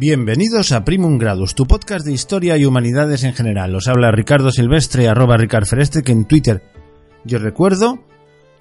Bienvenidos 0.00 0.70
a 0.70 0.84
Primum 0.84 1.18
Gradus, 1.18 1.56
tu 1.56 1.66
podcast 1.66 2.06
de 2.06 2.12
historia 2.12 2.56
y 2.56 2.64
humanidades 2.64 3.24
en 3.24 3.32
general. 3.32 3.74
Os 3.74 3.88
habla 3.88 4.12
Ricardo 4.12 4.52
Silvestre, 4.52 5.08
arroba 5.08 5.36
Ricard 5.36 5.66
Fereste, 5.66 6.04
que 6.04 6.12
en 6.12 6.24
Twitter 6.24 6.62
yo 7.24 7.40
recuerdo 7.40 7.98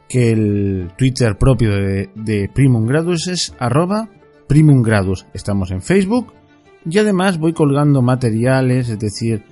que 0.09 0.31
el 0.31 0.93
Twitter 0.97 1.37
propio 1.37 1.75
de, 1.75 2.09
de 2.15 2.49
Primum 2.51 2.87
Gradus 2.87 3.27
es 3.27 3.53
arroba 3.59 4.09
Primum 4.47 4.81
Gradus. 4.81 5.27
Estamos 5.35 5.69
en 5.69 5.83
Facebook 5.83 6.33
y 6.89 6.97
además 6.97 7.37
voy 7.37 7.53
colgando 7.53 8.01
materiales, 8.01 8.89
es 8.89 8.97
decir, 8.97 9.43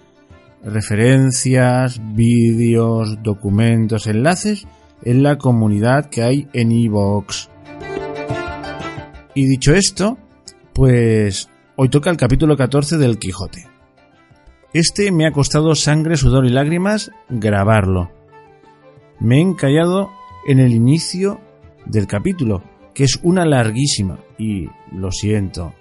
referencias, 0.63 2.01
vídeos, 2.15 3.21
documentos, 3.21 4.07
enlaces 4.07 4.65
en 5.03 5.21
la 5.21 5.37
comunidad 5.37 6.09
que 6.09 6.23
hay 6.23 6.47
en 6.51 6.71
iVoox. 6.71 7.47
Y 9.35 9.45
dicho 9.45 9.75
esto, 9.75 10.17
pues 10.73 11.47
hoy 11.77 11.89
toca 11.89 12.09
el 12.09 12.17
capítulo 12.17 12.55
14 12.55 12.97
del 12.97 13.17
Quijote. 13.19 13.67
Este 14.73 15.11
me 15.11 15.25
ha 15.25 15.31
costado 15.31 15.75
sangre, 15.75 16.17
sudor 16.17 16.45
y 16.45 16.49
lágrimas 16.49 17.11
grabarlo. 17.29 18.11
Me 19.19 19.37
he 19.37 19.41
encallado 19.41 20.09
en 20.47 20.59
el 20.59 20.73
inicio 20.73 21.39
del 21.85 22.07
capítulo, 22.07 22.63
que 22.93 23.03
es 23.03 23.19
una 23.23 23.45
larguísima, 23.45 24.19
y 24.37 24.67
lo 24.91 25.11
siento, 25.11 25.73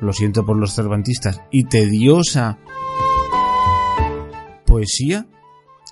lo 0.00 0.12
siento 0.12 0.44
por 0.44 0.58
los 0.58 0.74
cervantistas, 0.74 1.42
y 1.50 1.64
tediosa 1.64 2.58
poesía 4.66 5.26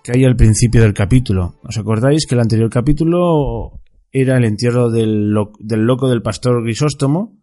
que 0.03 0.12
hay 0.16 0.25
al 0.25 0.37
principio 0.37 0.83
del 0.83 0.95
capítulo. 0.95 1.56
¿Os 1.62 1.78
acordáis 1.78 2.27
que 2.27 2.34
el 2.34 2.41
anterior 2.41 2.70
capítulo 2.70 3.81
era 4.11 4.37
el 4.37 4.44
entierro 4.44 4.91
del, 4.91 5.34
del 5.61 5.81
loco 5.81 6.09
del 6.09 6.22
pastor 6.22 6.62
Grisóstomo? 6.64 7.42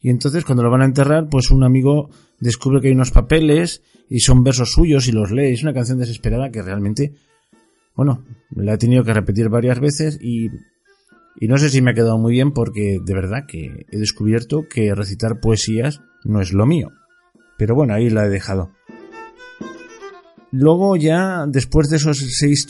Y 0.00 0.10
entonces 0.10 0.44
cuando 0.44 0.62
lo 0.62 0.70
van 0.70 0.82
a 0.82 0.86
enterrar, 0.86 1.28
pues 1.28 1.50
un 1.50 1.64
amigo 1.64 2.10
descubre 2.40 2.80
que 2.80 2.88
hay 2.88 2.94
unos 2.94 3.10
papeles 3.10 3.82
y 4.08 4.20
son 4.20 4.44
versos 4.44 4.72
suyos 4.72 5.08
y 5.08 5.12
los 5.12 5.30
lee. 5.30 5.52
Es 5.52 5.62
una 5.62 5.74
canción 5.74 5.98
desesperada 5.98 6.50
que 6.50 6.62
realmente, 6.62 7.14
bueno, 7.94 8.24
la 8.50 8.74
he 8.74 8.78
tenido 8.78 9.04
que 9.04 9.12
repetir 9.12 9.48
varias 9.48 9.80
veces 9.80 10.18
y, 10.22 10.50
y 11.40 11.48
no 11.48 11.58
sé 11.58 11.68
si 11.68 11.82
me 11.82 11.90
ha 11.90 11.94
quedado 11.94 12.18
muy 12.18 12.32
bien 12.32 12.52
porque 12.52 12.98
de 13.04 13.14
verdad 13.14 13.46
que 13.46 13.86
he 13.90 13.98
descubierto 13.98 14.68
que 14.68 14.94
recitar 14.94 15.40
poesías 15.40 16.00
no 16.24 16.40
es 16.40 16.52
lo 16.52 16.64
mío. 16.64 16.92
Pero 17.56 17.74
bueno, 17.74 17.94
ahí 17.94 18.08
la 18.08 18.24
he 18.24 18.28
dejado. 18.28 18.70
Luego 20.50 20.96
ya, 20.96 21.44
después 21.46 21.90
de 21.90 21.96
esos 21.96 22.18
seis 22.18 22.66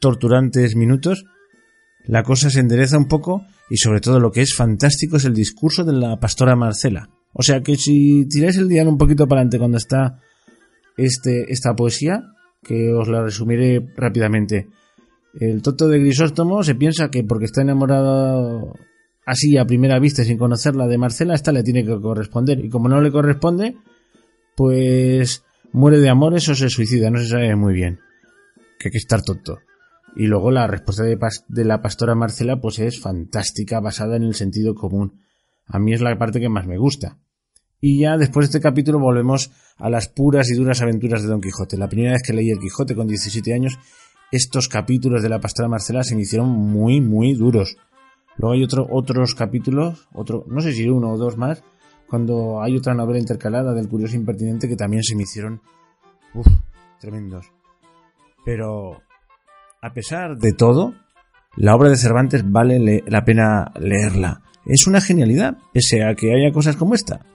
torturantes 0.00 0.76
minutos, 0.76 1.24
la 2.04 2.22
cosa 2.22 2.50
se 2.50 2.60
endereza 2.60 2.98
un 2.98 3.06
poco 3.06 3.44
y 3.70 3.76
sobre 3.76 4.00
todo 4.00 4.20
lo 4.20 4.30
que 4.32 4.42
es 4.42 4.54
fantástico 4.54 5.16
es 5.16 5.24
el 5.24 5.34
discurso 5.34 5.84
de 5.84 5.92
la 5.92 6.18
pastora 6.18 6.56
Marcela. 6.56 7.08
O 7.32 7.42
sea 7.42 7.62
que 7.62 7.76
si 7.76 8.26
tiráis 8.28 8.56
el 8.58 8.68
día 8.68 8.82
un 8.84 8.98
poquito 8.98 9.26
para 9.26 9.40
adelante 9.40 9.58
cuando 9.58 9.78
está 9.78 10.18
este, 10.96 11.50
esta 11.52 11.74
poesía, 11.74 12.22
que 12.62 12.92
os 12.92 13.08
la 13.08 13.22
resumiré 13.22 13.80
rápidamente. 13.96 14.68
El 15.38 15.62
toto 15.62 15.88
de 15.88 15.98
Grisóstomo 15.98 16.62
se 16.62 16.74
piensa 16.74 17.10
que 17.10 17.24
porque 17.24 17.46
está 17.46 17.62
enamorado 17.62 18.74
así 19.24 19.56
a 19.56 19.64
primera 19.64 19.98
vista 19.98 20.24
sin 20.24 20.36
conocerla 20.36 20.86
de 20.86 20.98
Marcela, 20.98 21.34
esta 21.34 21.52
le 21.52 21.62
tiene 21.62 21.84
que 21.84 21.98
corresponder. 22.00 22.62
Y 22.64 22.68
como 22.68 22.88
no 22.88 23.00
le 23.00 23.10
corresponde, 23.10 23.76
pues 24.56 25.42
muere 25.72 25.98
de 25.98 26.10
amores 26.10 26.48
o 26.48 26.54
se 26.54 26.68
suicida, 26.68 27.10
no 27.10 27.18
se 27.18 27.28
sabe 27.28 27.56
muy 27.56 27.72
bien. 27.72 28.00
Que 28.78 28.88
hay 28.88 28.92
que 28.92 28.98
estar 28.98 29.22
tonto. 29.22 29.60
Y 30.14 30.26
luego 30.26 30.50
la 30.50 30.66
respuesta 30.66 31.04
de, 31.04 31.64
la 31.64 31.80
pastora 31.80 32.14
Marcela 32.14 32.60
pues 32.60 32.78
es 32.78 33.00
fantástica, 33.00 33.80
basada 33.80 34.16
en 34.16 34.24
el 34.24 34.34
sentido 34.34 34.74
común. 34.74 35.20
A 35.66 35.78
mí 35.78 35.94
es 35.94 36.02
la 36.02 36.16
parte 36.18 36.40
que 36.40 36.48
más 36.48 36.66
me 36.66 36.76
gusta. 36.76 37.18
Y 37.80 38.00
ya 38.00 38.16
después 38.16 38.46
de 38.46 38.58
este 38.58 38.60
capítulo 38.60 38.98
volvemos 38.98 39.50
a 39.78 39.90
las 39.90 40.08
puras 40.08 40.50
y 40.50 40.54
duras 40.54 40.82
aventuras 40.82 41.22
de 41.22 41.28
Don 41.28 41.40
Quijote. 41.40 41.78
La 41.78 41.88
primera 41.88 42.12
vez 42.12 42.22
que 42.22 42.32
leí 42.32 42.50
el 42.50 42.58
Quijote 42.58 42.94
con 42.94 43.08
17 43.08 43.54
años, 43.54 43.78
estos 44.30 44.68
capítulos 44.68 45.22
de 45.22 45.28
la 45.28 45.40
pastora 45.40 45.68
Marcela 45.68 46.04
se 46.04 46.14
me 46.14 46.22
hicieron 46.22 46.48
muy, 46.48 47.00
muy 47.00 47.34
duros. 47.34 47.76
Luego 48.36 48.54
hay 48.54 48.64
otro, 48.64 48.86
otros 48.90 49.34
capítulos, 49.34 50.08
otro, 50.12 50.44
no 50.46 50.60
sé 50.60 50.72
si 50.72 50.88
uno 50.88 51.12
o 51.12 51.18
dos 51.18 51.36
más, 51.36 51.62
cuando 52.08 52.62
hay 52.62 52.76
otra 52.76 52.94
novela 52.94 53.18
intercalada 53.18 53.74
del 53.74 53.88
curioso 53.88 54.16
impertinente 54.16 54.68
que 54.68 54.76
también 54.76 55.02
se 55.02 55.16
me 55.16 55.22
hicieron 55.22 55.60
uf, 56.34 56.46
tremendos. 57.00 57.46
Pero 58.44 59.02
a 59.82 59.92
pesar 59.92 60.38
de 60.38 60.52
todo, 60.52 60.94
la 61.56 61.74
obra 61.74 61.90
de 61.90 61.96
Cervantes 61.96 62.48
vale 62.48 63.02
la 63.06 63.24
pena 63.24 63.72
leerla. 63.78 64.42
Es 64.64 64.86
una 64.86 65.00
genialidad, 65.00 65.58
pese 65.72 66.04
a 66.04 66.14
que 66.14 66.32
haya 66.32 66.52
cosas 66.52 66.76
como 66.76 66.94
esta. 66.94 67.26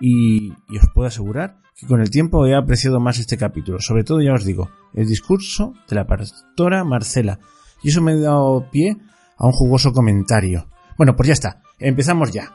Y, 0.00 0.54
y, 0.70 0.78
os 0.78 0.88
puedo 0.94 1.06
asegurar 1.06 1.58
que 1.76 1.86
con 1.86 2.00
el 2.00 2.08
tiempo 2.08 2.46
he 2.46 2.56
apreciado 2.56 2.98
más 2.98 3.18
este 3.18 3.36
capítulo. 3.36 3.78
Sobre 3.78 4.04
todo, 4.04 4.22
ya 4.22 4.32
os 4.32 4.46
digo, 4.46 4.70
el 4.94 5.06
discurso 5.06 5.74
de 5.86 5.96
la 5.96 6.06
pastora 6.06 6.82
Marcela. 6.82 7.38
Y 7.82 7.90
eso 7.90 8.00
me 8.00 8.12
ha 8.12 8.16
dado 8.16 8.70
pie 8.70 8.96
a 9.36 9.46
un 9.46 9.52
jugoso 9.52 9.92
comentario. 9.92 10.66
Bueno, 10.96 11.14
pues 11.14 11.26
ya 11.26 11.34
está. 11.34 11.62
Empezamos 11.78 12.32
ya. 12.32 12.54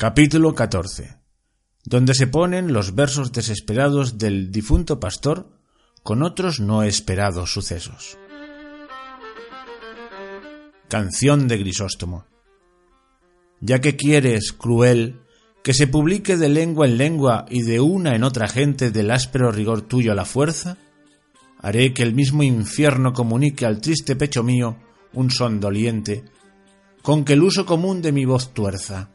Capítulo 0.00 0.54
14 0.54 1.18
donde 1.84 2.14
se 2.14 2.26
ponen 2.26 2.72
los 2.72 2.94
versos 2.94 3.32
desesperados 3.32 4.16
del 4.16 4.50
difunto 4.50 4.98
pastor 4.98 5.50
con 6.02 6.22
otros 6.22 6.58
no 6.58 6.84
esperados 6.84 7.52
sucesos. 7.52 8.16
Canción 10.88 11.48
de 11.48 11.58
Grisóstomo. 11.58 12.24
Ya 13.60 13.82
que 13.82 13.96
quieres, 13.96 14.54
cruel, 14.54 15.20
que 15.62 15.74
se 15.74 15.86
publique 15.86 16.38
de 16.38 16.48
lengua 16.48 16.86
en 16.86 16.96
lengua 16.96 17.44
y 17.50 17.60
de 17.60 17.80
una 17.80 18.16
en 18.16 18.24
otra 18.24 18.48
gente 18.48 18.90
del 18.90 19.10
áspero 19.10 19.52
rigor 19.52 19.82
tuyo 19.82 20.12
a 20.12 20.14
la 20.14 20.24
fuerza, 20.24 20.78
haré 21.58 21.92
que 21.92 22.04
el 22.04 22.14
mismo 22.14 22.42
infierno 22.42 23.12
comunique 23.12 23.66
al 23.66 23.82
triste 23.82 24.16
pecho 24.16 24.42
mío 24.42 24.78
un 25.12 25.30
son 25.30 25.60
doliente, 25.60 26.24
con 27.02 27.22
que 27.22 27.34
el 27.34 27.42
uso 27.42 27.66
común 27.66 28.00
de 28.00 28.12
mi 28.12 28.24
voz 28.24 28.54
tuerza 28.54 29.10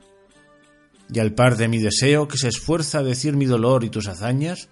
y 1.14 1.20
al 1.20 1.34
par 1.34 1.58
de 1.58 1.68
mi 1.68 1.80
deseo 1.80 2.28
que 2.28 2.38
se 2.38 2.48
esfuerza 2.48 3.00
a 3.00 3.04
decir 3.04 3.36
mi 3.36 3.46
dolor 3.46 3.84
y 3.84 3.90
tus 3.90 4.08
hazañas, 4.08 4.70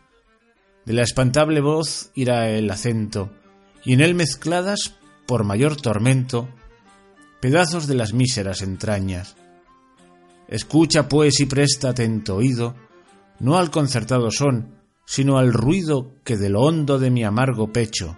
de 0.85 0.93
la 0.93 1.03
espantable 1.03 1.61
voz 1.61 2.11
irá 2.15 2.49
el 2.49 2.69
acento, 2.69 3.31
y 3.85 3.93
en 3.93 4.01
él 4.01 4.15
mezcladas, 4.15 4.95
por 5.25 5.43
mayor 5.43 5.75
tormento, 5.75 6.49
pedazos 7.39 7.87
de 7.87 7.95
las 7.95 8.13
míseras 8.13 8.61
entrañas. 8.61 9.35
Escucha 10.47 11.07
pues 11.07 11.39
y 11.39 11.45
presta 11.45 11.89
atento 11.89 12.35
oído, 12.35 12.75
no 13.39 13.57
al 13.57 13.71
concertado 13.71 14.31
son, 14.31 14.75
sino 15.05 15.37
al 15.37 15.53
ruido 15.53 16.11
que 16.23 16.37
de 16.37 16.49
lo 16.49 16.61
hondo 16.61 16.99
de 16.99 17.11
mi 17.11 17.23
amargo 17.23 17.71
pecho, 17.71 18.17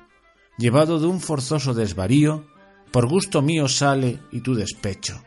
llevado 0.57 0.99
de 0.99 1.07
un 1.07 1.19
forzoso 1.19 1.73
desvarío, 1.73 2.45
por 2.91 3.07
gusto 3.07 3.41
mío 3.41 3.67
sale 3.67 4.19
y 4.31 4.41
tu 4.41 4.55
despecho 4.55 5.21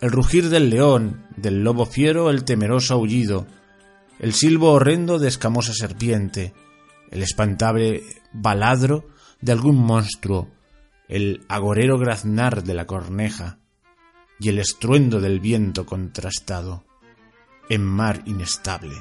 el 0.00 0.10
rugir 0.10 0.48
del 0.48 0.70
león, 0.70 1.26
del 1.36 1.62
lobo 1.62 1.86
fiero 1.86 2.30
el 2.30 2.44
temeroso 2.44 2.94
aullido, 2.94 3.46
el 4.18 4.32
silbo 4.32 4.72
horrendo 4.72 5.18
de 5.18 5.28
escamosa 5.28 5.72
serpiente, 5.72 6.52
el 7.10 7.22
espantable 7.22 8.02
baladro 8.32 9.06
de 9.40 9.52
algún 9.52 9.76
monstruo, 9.76 10.50
el 11.08 11.44
agorero 11.48 11.98
graznar 11.98 12.64
de 12.64 12.74
la 12.74 12.86
corneja 12.86 13.58
y 14.40 14.48
el 14.48 14.58
estruendo 14.58 15.20
del 15.20 15.40
viento 15.40 15.86
contrastado, 15.86 16.84
en 17.68 17.82
mar 17.84 18.22
inestable, 18.26 18.96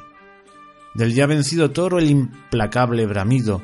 del 0.96 1.14
ya 1.14 1.26
vencido 1.26 1.72
toro 1.72 2.00
el 2.00 2.10
implacable 2.10 3.06
bramido 3.06 3.62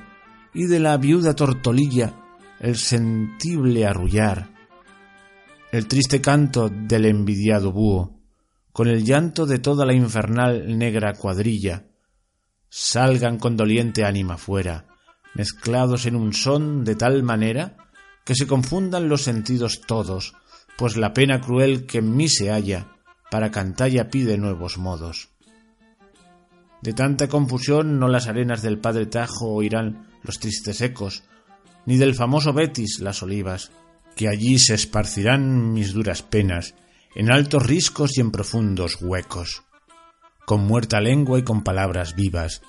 y 0.54 0.66
de 0.66 0.80
la 0.80 0.98
viuda 0.98 1.36
tortolilla 1.36 2.14
el 2.60 2.76
sentible 2.76 3.86
arrullar, 3.86 4.59
el 5.72 5.88
triste 5.88 6.20
canto 6.20 6.70
del 6.70 7.06
envidiado 7.06 7.72
búho, 7.72 8.20
con 8.72 8.88
el 8.88 9.04
llanto 9.04 9.46
de 9.46 9.60
toda 9.60 9.86
la 9.86 9.94
infernal 9.94 10.78
negra 10.78 11.14
cuadrilla, 11.14 11.86
salgan 12.70 13.38
con 13.38 13.56
doliente 13.56 14.04
ánima 14.04 14.38
fuera, 14.38 14.88
mezclados 15.36 16.06
en 16.08 16.16
un 16.16 16.34
son 16.34 16.84
de 16.84 16.96
tal 16.96 17.22
manera 17.22 17.78
que 18.26 18.36
se 18.36 18.48
confundan 18.48 19.10
los 19.10 19.24
sentidos 19.24 19.82
todos, 19.82 20.34
pues 20.78 20.98
la 20.98 21.14
pena 21.14 21.40
cruel 21.40 21.86
que 21.86 22.00
en 22.00 22.16
mí 22.16 22.30
se 22.30 22.50
halla, 22.50 22.88
para 23.30 23.52
cantalla 23.52 24.10
pide 24.10 24.38
nuevos 24.38 24.78
modos. 24.78 25.30
De 26.82 26.94
tanta 26.94 27.28
confusión 27.28 28.00
no 28.00 28.08
las 28.08 28.28
arenas 28.28 28.62
del 28.62 28.80
padre 28.80 29.06
Tajo 29.06 29.50
oirán 29.50 30.08
los 30.24 30.40
tristes 30.40 30.82
ecos, 30.82 31.24
ni 31.86 31.98
del 31.98 32.16
famoso 32.16 32.54
Betis 32.54 33.00
las 33.00 33.22
olivas, 33.22 33.72
que 34.20 34.28
allí 34.28 34.60
se 34.60 34.74
esparcirán 34.74 35.72
mis 35.72 35.94
duras 35.94 36.24
penas, 36.24 36.76
en 37.16 37.32
altos 37.32 37.66
riscos 37.66 38.18
y 38.18 38.20
en 38.20 38.32
profundos 38.32 38.98
huecos. 39.00 39.64
con 40.46 40.66
muerta 40.68 41.00
lengua 41.00 41.40
y 41.40 41.44
con 41.44 41.64
palabras 41.64 42.16
vivas, 42.16 42.62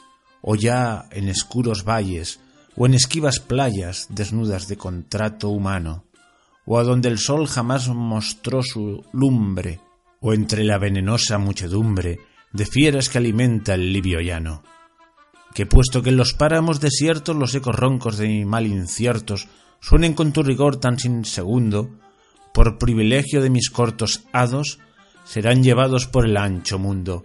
o 0.43 0.55
ya 0.55 1.09
en 1.11 1.29
escuros 1.29 1.83
valles, 1.83 2.39
o 2.77 2.87
en 2.87 2.95
esquivas 2.95 3.41
playas 3.41 4.07
desnudas 4.11 4.69
de 4.69 4.77
contrato 4.77 5.49
humano, 5.49 6.05
o 6.67 6.79
a 6.79 6.85
donde 6.85 7.09
el 7.09 7.19
sol 7.19 7.49
jamás 7.49 7.89
mostró 7.89 8.63
su 8.63 9.05
lumbre, 9.13 9.81
o 10.21 10.33
entre 10.35 10.63
la 10.63 10.79
venenosa 10.79 11.39
muchedumbre 11.39 12.21
de 12.53 12.65
fieras 12.65 13.09
que 13.09 13.19
alimenta 13.19 13.75
el 13.75 13.93
libio 13.93 14.21
llano. 14.21 14.63
Que 15.53 15.67
puesto 15.67 16.01
que 16.01 16.11
en 16.11 16.17
los 16.17 16.33
páramos 16.33 16.79
desiertos 16.79 17.35
los 17.35 17.53
ecos 17.57 17.75
roncos 17.75 18.19
de 18.19 18.29
mi 18.29 18.45
mal 18.45 18.69
inciertos 18.69 19.49
suenen 19.81 20.15
con 20.15 20.33
tu 20.33 20.43
rigor 20.43 20.77
tan 20.77 20.99
sin 20.99 21.25
segundo, 21.25 21.91
por 22.53 22.79
privilegio 22.79 23.43
de 23.43 23.51
mis 23.51 23.71
cortos 23.71 24.25
hados, 24.33 24.79
serán 25.25 25.63
llevados 25.63 26.07
por 26.07 26.27
el 26.27 26.37
ancho 26.37 26.79
mundo. 26.79 27.25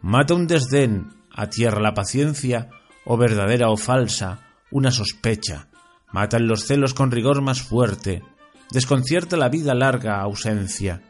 Mata 0.00 0.34
un 0.34 0.46
desdén, 0.46 1.08
a 1.30 1.48
tierra 1.48 1.80
la 1.80 1.94
paciencia, 1.94 2.68
o 3.04 3.16
verdadera 3.16 3.70
o 3.70 3.76
falsa, 3.76 4.40
una 4.70 4.90
sospecha. 4.90 5.68
Matan 6.12 6.46
los 6.46 6.64
celos 6.64 6.94
con 6.94 7.10
rigor 7.10 7.42
más 7.42 7.62
fuerte, 7.62 8.22
desconcierta 8.70 9.36
la 9.36 9.48
vida 9.48 9.74
larga 9.74 10.20
ausencia. 10.20 11.02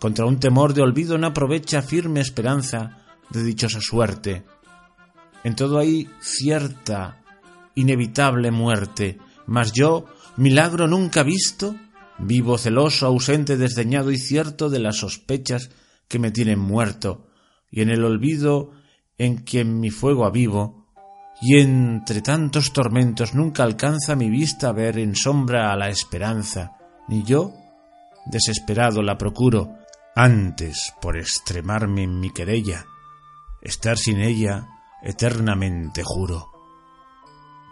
Contra 0.00 0.26
un 0.26 0.38
temor 0.38 0.74
de 0.74 0.82
olvido 0.82 1.18
no 1.18 1.28
aprovecha 1.28 1.82
firme 1.82 2.20
esperanza 2.20 2.98
de 3.30 3.42
dichosa 3.42 3.80
suerte. 3.80 4.44
En 5.42 5.56
todo 5.56 5.78
hay 5.78 6.08
cierta, 6.20 7.22
inevitable 7.74 8.50
muerte, 8.50 9.18
mas 9.46 9.72
yo, 9.72 10.06
milagro 10.36 10.86
nunca 10.86 11.22
visto, 11.22 11.76
vivo 12.18 12.58
celoso, 12.58 13.06
ausente, 13.06 13.56
desdeñado 13.56 14.10
y 14.10 14.18
cierto 14.18 14.70
de 14.70 14.78
las 14.80 14.96
sospechas 14.96 15.70
que 16.08 16.18
me 16.18 16.30
tienen 16.30 16.58
muerto, 16.58 17.28
y 17.70 17.82
en 17.82 17.90
el 17.90 18.04
olvido 18.04 18.72
en 19.18 19.38
quien 19.38 19.80
mi 19.80 19.90
fuego 19.90 20.26
avivo, 20.26 20.84
y 21.40 21.58
entre 21.58 22.22
tantos 22.22 22.72
tormentos 22.72 23.34
nunca 23.34 23.64
alcanza 23.64 24.16
mi 24.16 24.30
vista 24.30 24.72
ver 24.72 24.98
en 24.98 25.14
sombra 25.16 25.72
a 25.72 25.76
la 25.76 25.88
esperanza, 25.88 26.78
ni 27.08 27.24
yo, 27.24 27.52
desesperado, 28.26 29.02
la 29.02 29.18
procuro, 29.18 29.78
antes 30.14 30.92
por 31.00 31.16
extremarme 31.16 32.04
en 32.04 32.20
mi 32.20 32.30
querella, 32.30 32.86
estar 33.60 33.98
sin 33.98 34.20
ella 34.20 34.68
eternamente 35.02 36.02
juro. 36.04 36.53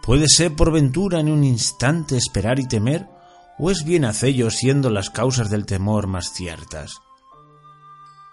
¿Puede 0.03 0.25
ser 0.27 0.53
por 0.53 0.73
ventura 0.73 1.21
en 1.21 1.31
un 1.31 1.45
instante 1.45 2.17
esperar 2.17 2.59
y 2.59 2.67
temer? 2.67 3.07
¿O 3.57 3.71
es 3.71 3.85
bien 3.85 4.03
hacello 4.03 4.51
siendo 4.51 4.89
las 4.89 5.09
causas 5.09 5.49
del 5.49 5.65
temor 5.65 6.07
más 6.07 6.33
ciertas? 6.33 6.99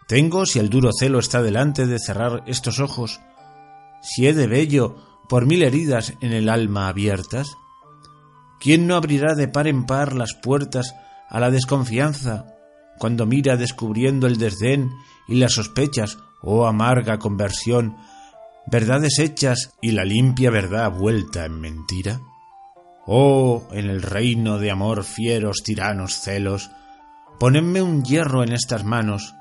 Tengo, 0.08 0.46
si 0.46 0.58
el 0.58 0.68
duro 0.68 0.90
celo 0.92 1.20
está 1.20 1.42
delante 1.42 1.86
de 1.86 2.00
cerrar 2.00 2.42
estos 2.48 2.80
ojos, 2.80 3.20
si 4.02 4.26
he 4.26 4.34
de 4.34 4.48
bello 4.48 4.96
por 5.28 5.46
mil 5.46 5.62
heridas 5.62 6.14
en 6.20 6.32
el 6.32 6.48
alma 6.48 6.88
abiertas, 6.88 7.56
¿quién 8.58 8.88
no 8.88 8.96
abrirá 8.96 9.36
de 9.36 9.46
par 9.46 9.68
en 9.68 9.86
par 9.86 10.12
las 10.16 10.34
puertas 10.34 10.92
a 11.28 11.38
la 11.38 11.52
desconfianza 11.52 12.46
cuando 12.98 13.26
mira 13.26 13.56
descubriendo 13.56 14.26
el 14.26 14.38
desdén 14.38 14.90
y 15.28 15.36
las 15.36 15.52
sospechas, 15.52 16.18
oh 16.42 16.66
amarga 16.66 17.20
conversión, 17.20 17.96
verdades 18.66 19.18
hechas 19.18 19.72
y 19.80 19.92
la 19.92 20.04
limpia 20.04 20.50
verdad 20.50 20.92
vuelta 20.92 21.44
en 21.44 21.60
mentira? 21.60 22.20
Oh, 23.06 23.66
en 23.72 23.90
el 23.90 24.02
reino 24.02 24.58
de 24.58 24.70
amor 24.70 25.04
fieros 25.04 25.62
tiranos 25.64 26.20
celos, 26.20 26.70
ponedme 27.38 27.82
un 27.82 28.04
hierro 28.04 28.42
en 28.42 28.52
estas 28.52 28.84
manos, 28.84 29.34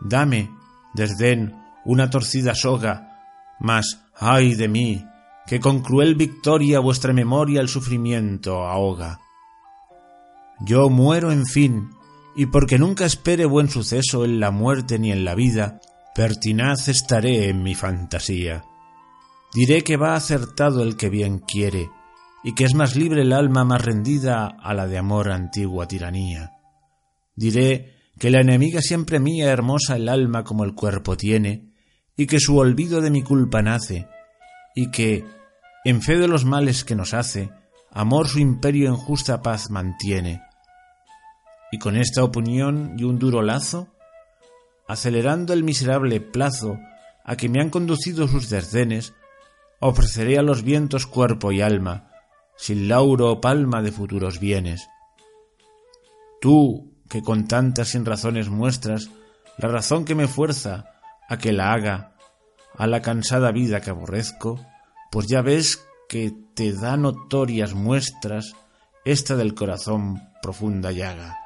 dame, 0.00 0.50
desdén, 0.94 1.56
una 1.84 2.10
torcida 2.10 2.54
soga, 2.54 3.22
mas, 3.58 4.02
ay 4.14 4.54
de 4.54 4.68
mí, 4.68 5.06
que 5.46 5.60
con 5.60 5.80
cruel 5.80 6.14
victoria 6.14 6.80
vuestra 6.80 7.12
memoria 7.12 7.60
el 7.60 7.68
sufrimiento 7.68 8.66
ahoga. 8.66 9.20
Yo 10.60 10.88
muero 10.88 11.32
en 11.32 11.46
fin, 11.46 11.90
y 12.34 12.46
porque 12.46 12.78
nunca 12.78 13.04
espere 13.06 13.46
buen 13.46 13.68
suceso 13.68 14.24
en 14.24 14.40
la 14.40 14.50
muerte 14.50 14.98
ni 14.98 15.12
en 15.12 15.24
la 15.24 15.34
vida, 15.34 15.80
pertinaz 16.16 16.88
estaré 16.88 17.50
en 17.50 17.62
mi 17.62 17.74
fantasía. 17.74 18.64
Diré 19.52 19.82
que 19.82 19.98
va 19.98 20.14
acertado 20.14 20.82
el 20.82 20.96
que 20.96 21.10
bien 21.10 21.40
quiere, 21.40 21.90
y 22.42 22.54
que 22.54 22.64
es 22.64 22.74
más 22.74 22.96
libre 22.96 23.20
el 23.20 23.34
alma 23.34 23.64
más 23.64 23.84
rendida 23.84 24.46
a 24.46 24.72
la 24.72 24.86
de 24.86 24.96
amor 24.96 25.30
antigua 25.30 25.86
tiranía. 25.86 26.52
Diré 27.34 27.92
que 28.18 28.30
la 28.30 28.40
enemiga 28.40 28.80
siempre 28.80 29.20
mía 29.20 29.50
hermosa 29.50 29.96
el 29.96 30.08
alma 30.08 30.42
como 30.42 30.64
el 30.64 30.74
cuerpo 30.74 31.18
tiene, 31.18 31.74
y 32.16 32.26
que 32.26 32.40
su 32.40 32.56
olvido 32.56 33.02
de 33.02 33.10
mi 33.10 33.20
culpa 33.20 33.60
nace, 33.60 34.08
y 34.74 34.90
que, 34.90 35.26
en 35.84 36.00
fe 36.00 36.16
de 36.16 36.28
los 36.28 36.46
males 36.46 36.84
que 36.84 36.96
nos 36.96 37.12
hace, 37.12 37.50
amor 37.92 38.26
su 38.28 38.38
imperio 38.38 38.88
en 38.88 38.96
justa 38.96 39.42
paz 39.42 39.68
mantiene. 39.68 40.40
Y 41.70 41.78
con 41.78 41.94
esta 41.94 42.24
opinión 42.24 42.94
y 42.96 43.04
un 43.04 43.18
duro 43.18 43.42
lazo, 43.42 43.95
acelerando 44.88 45.52
el 45.52 45.64
miserable 45.64 46.20
plazo 46.20 46.78
a 47.24 47.36
que 47.36 47.48
me 47.48 47.60
han 47.60 47.70
conducido 47.70 48.28
sus 48.28 48.48
desdenes, 48.48 49.14
ofreceré 49.80 50.38
a 50.38 50.42
los 50.42 50.62
vientos 50.62 51.06
cuerpo 51.06 51.52
y 51.52 51.60
alma, 51.60 52.10
sin 52.56 52.88
lauro 52.88 53.32
o 53.32 53.40
palma 53.40 53.82
de 53.82 53.92
futuros 53.92 54.38
bienes. 54.38 54.88
Tú, 56.40 56.94
que 57.08 57.22
con 57.22 57.48
tantas 57.48 57.88
sin 57.88 58.04
razones 58.04 58.48
muestras 58.48 59.10
la 59.58 59.68
razón 59.68 60.04
que 60.04 60.14
me 60.14 60.28
fuerza 60.28 60.86
a 61.28 61.38
que 61.38 61.52
la 61.52 61.72
haga 61.72 62.12
a 62.76 62.86
la 62.86 63.00
cansada 63.00 63.52
vida 63.52 63.80
que 63.80 63.90
aborrezco, 63.90 64.60
pues 65.10 65.26
ya 65.26 65.40
ves 65.40 65.86
que 66.08 66.32
te 66.54 66.72
da 66.72 66.96
notorias 66.96 67.74
muestras 67.74 68.52
esta 69.04 69.34
del 69.34 69.54
corazón 69.54 70.20
profunda 70.42 70.92
llaga 70.92 71.45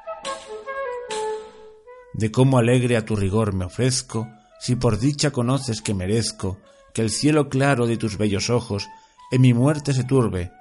de 2.13 2.31
cómo 2.31 2.57
alegre 2.57 2.97
a 2.97 3.05
tu 3.05 3.15
rigor 3.15 3.53
me 3.53 3.65
ofrezco, 3.65 4.27
si 4.59 4.75
por 4.75 4.99
dicha 4.99 5.31
conoces 5.31 5.81
que 5.81 5.93
merezco 5.93 6.59
que 6.93 7.01
el 7.01 7.09
cielo 7.09 7.49
claro 7.49 7.87
de 7.87 7.97
tus 7.97 8.17
bellos 8.17 8.49
ojos 8.49 8.87
en 9.31 9.41
mi 9.41 9.53
muerte 9.53 9.93
se 9.93 10.03
turbe, 10.03 10.51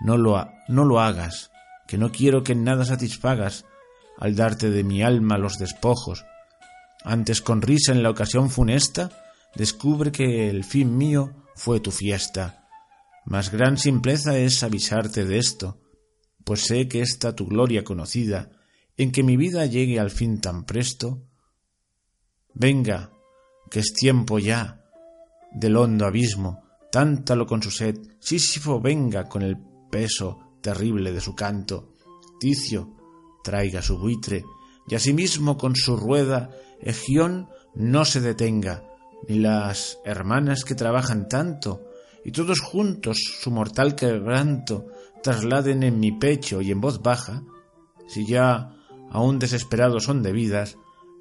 no 0.00 0.16
lo, 0.16 0.48
no 0.68 0.84
lo 0.84 1.00
hagas, 1.00 1.50
que 1.86 1.98
no 1.98 2.12
quiero 2.12 2.44
que 2.44 2.52
en 2.52 2.64
nada 2.64 2.84
satisfagas 2.84 3.64
al 4.18 4.36
darte 4.36 4.70
de 4.70 4.84
mi 4.84 5.02
alma 5.02 5.38
los 5.38 5.58
despojos. 5.58 6.24
Antes 7.02 7.40
con 7.40 7.62
risa 7.62 7.92
en 7.92 8.02
la 8.02 8.10
ocasión 8.10 8.50
funesta, 8.50 9.10
descubre 9.54 10.12
que 10.12 10.48
el 10.48 10.64
fin 10.64 10.96
mío 10.96 11.44
fue 11.56 11.80
tu 11.80 11.90
fiesta. 11.90 12.68
Más 13.24 13.50
gran 13.50 13.78
simpleza 13.78 14.36
es 14.38 14.62
avisarte 14.62 15.24
de 15.24 15.38
esto, 15.38 15.80
pues 16.44 16.66
sé 16.66 16.88
que 16.88 17.00
esta 17.00 17.34
tu 17.34 17.46
gloria 17.46 17.84
conocida 17.84 18.50
en 19.00 19.12
que 19.12 19.22
mi 19.22 19.38
vida 19.38 19.64
llegue 19.64 19.98
al 19.98 20.10
fin 20.10 20.42
tan 20.42 20.64
presto? 20.64 21.22
Venga, 22.52 23.10
que 23.70 23.80
es 23.80 23.94
tiempo 23.94 24.38
ya 24.38 24.84
del 25.52 25.78
hondo 25.78 26.04
abismo, 26.04 26.62
tántalo 26.92 27.46
con 27.46 27.62
su 27.62 27.70
sed, 27.70 27.96
Sísifo 28.18 28.78
venga 28.78 29.26
con 29.26 29.40
el 29.40 29.56
peso 29.90 30.58
terrible 30.60 31.12
de 31.12 31.20
su 31.22 31.34
canto, 31.34 31.94
Ticio 32.38 32.94
traiga 33.42 33.80
su 33.80 33.96
buitre, 33.96 34.44
y 34.86 34.94
asimismo 34.94 35.56
con 35.56 35.76
su 35.76 35.96
rueda 35.96 36.50
Egión 36.78 37.48
no 37.74 38.04
se 38.04 38.20
detenga, 38.20 38.84
ni 39.26 39.38
las 39.38 39.96
hermanas 40.04 40.62
que 40.62 40.74
trabajan 40.74 41.26
tanto, 41.26 41.86
y 42.22 42.32
todos 42.32 42.60
juntos 42.60 43.16
su 43.40 43.50
mortal 43.50 43.94
quebranto 43.94 44.88
trasladen 45.22 45.84
en 45.84 45.98
mi 46.00 46.12
pecho 46.12 46.60
y 46.60 46.70
en 46.70 46.82
voz 46.82 47.00
baja, 47.00 47.42
si 48.06 48.26
ya 48.26 48.76
aún 49.10 49.38
desesperados 49.38 50.04
son 50.04 50.22
debidas, 50.22 50.76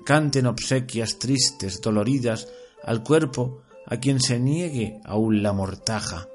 canten 0.06 0.46
obsequias 0.46 1.20
tristes, 1.20 1.82
doloridas, 1.82 2.48
al 2.84 3.04
cuerpo 3.04 3.64
a 3.86 3.98
quien 3.98 4.22
se 4.22 4.40
niegue 4.40 5.02
aún 5.04 5.44
la 5.44 5.52
mortaja. 5.52 6.28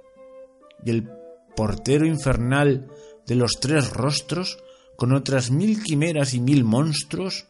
Y 0.84 0.90
el 0.90 1.08
portero 1.56 2.06
infernal 2.06 2.90
de 3.26 3.34
los 3.36 3.52
tres 3.60 3.90
rostros, 3.92 4.58
con 4.96 5.12
otras 5.12 5.50
mil 5.50 5.82
quimeras 5.82 6.34
y 6.34 6.40
mil 6.40 6.64
monstruos, 6.64 7.46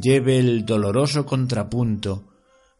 lleve 0.00 0.38
el 0.38 0.64
doloroso 0.64 1.26
contrapunto, 1.26 2.24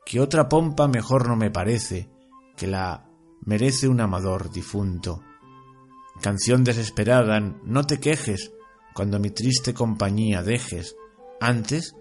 que 0.05 0.21
otra 0.21 0.49
pompa 0.49 0.89
mejor 0.89 1.29
no 1.29 1.37
me 1.37 1.51
parece, 1.51 2.09
que 2.57 2.67
la 2.67 3.07
merece 3.43 3.89
un 3.89 4.01
amador 4.01 4.51
difunto. 4.51 5.23
Canción 6.21 6.65
desesperada, 6.65 7.41
no 7.41 7.87
te 7.87 8.01
quejes, 8.01 8.53
cuando 9.01 9.19
mi 9.19 9.31
triste 9.31 9.73
compañía 9.73 10.43
dejes, 10.43 10.95
antes, 11.41 11.97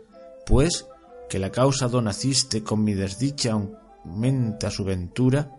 pues, 0.45 0.85
que 1.29 1.39
la 1.39 1.49
causa 1.49 1.87
do 1.87 2.01
naciste 2.01 2.61
con 2.61 2.83
mi 2.83 2.93
desdicha 2.93 3.53
aumenta 3.53 4.69
su 4.69 4.83
ventura, 4.83 5.55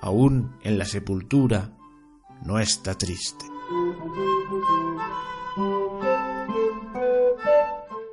aún 0.00 0.54
en 0.62 0.78
la 0.78 0.84
sepultura 0.84 1.76
no 2.46 2.60
está 2.60 2.94
triste. 2.94 3.44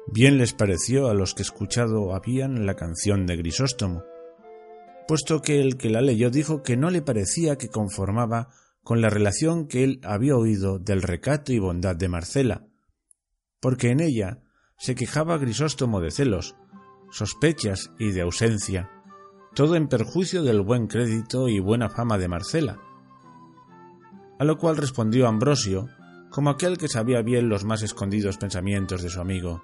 Bien 0.07 0.39
les 0.39 0.53
pareció 0.53 1.09
a 1.09 1.13
los 1.13 1.35
que 1.35 1.43
escuchado 1.43 2.15
habían 2.15 2.65
la 2.65 2.73
canción 2.73 3.27
de 3.27 3.37
Grisóstomo, 3.37 4.01
puesto 5.07 5.43
que 5.43 5.61
el 5.61 5.77
que 5.77 5.91
la 5.91 6.01
leyó 6.01 6.31
dijo 6.31 6.63
que 6.63 6.75
no 6.75 6.89
le 6.89 7.03
parecía 7.03 7.59
que 7.59 7.69
conformaba 7.69 8.49
con 8.87 9.01
la 9.01 9.09
relación 9.09 9.67
que 9.67 9.83
él 9.83 9.99
había 10.05 10.37
oído 10.37 10.79
del 10.79 11.01
recato 11.01 11.51
y 11.51 11.59
bondad 11.59 11.97
de 11.97 12.07
Marcela, 12.07 12.67
porque 13.59 13.91
en 13.91 13.99
ella 13.99 14.39
se 14.77 14.95
quejaba 14.95 15.37
Grisóstomo 15.37 15.99
de 15.99 16.09
celos, 16.09 16.55
sospechas 17.11 17.91
y 17.99 18.11
de 18.11 18.21
ausencia, 18.21 18.89
todo 19.53 19.75
en 19.75 19.89
perjuicio 19.89 20.41
del 20.41 20.61
buen 20.61 20.87
crédito 20.87 21.49
y 21.49 21.59
buena 21.59 21.89
fama 21.89 22.17
de 22.17 22.29
Marcela. 22.29 22.79
A 24.39 24.45
lo 24.45 24.57
cual 24.57 24.77
respondió 24.77 25.27
Ambrosio, 25.27 25.89
como 26.29 26.49
aquel 26.49 26.77
que 26.77 26.87
sabía 26.87 27.21
bien 27.21 27.49
los 27.49 27.65
más 27.65 27.83
escondidos 27.83 28.37
pensamientos 28.37 29.03
de 29.03 29.09
su 29.09 29.19
amigo, 29.19 29.63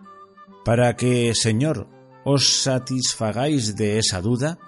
para 0.66 0.98
que, 0.98 1.34
Señor, 1.34 1.88
os 2.26 2.62
satisfagáis 2.62 3.78
de 3.78 4.00
esa 4.00 4.20
duda, 4.20 4.60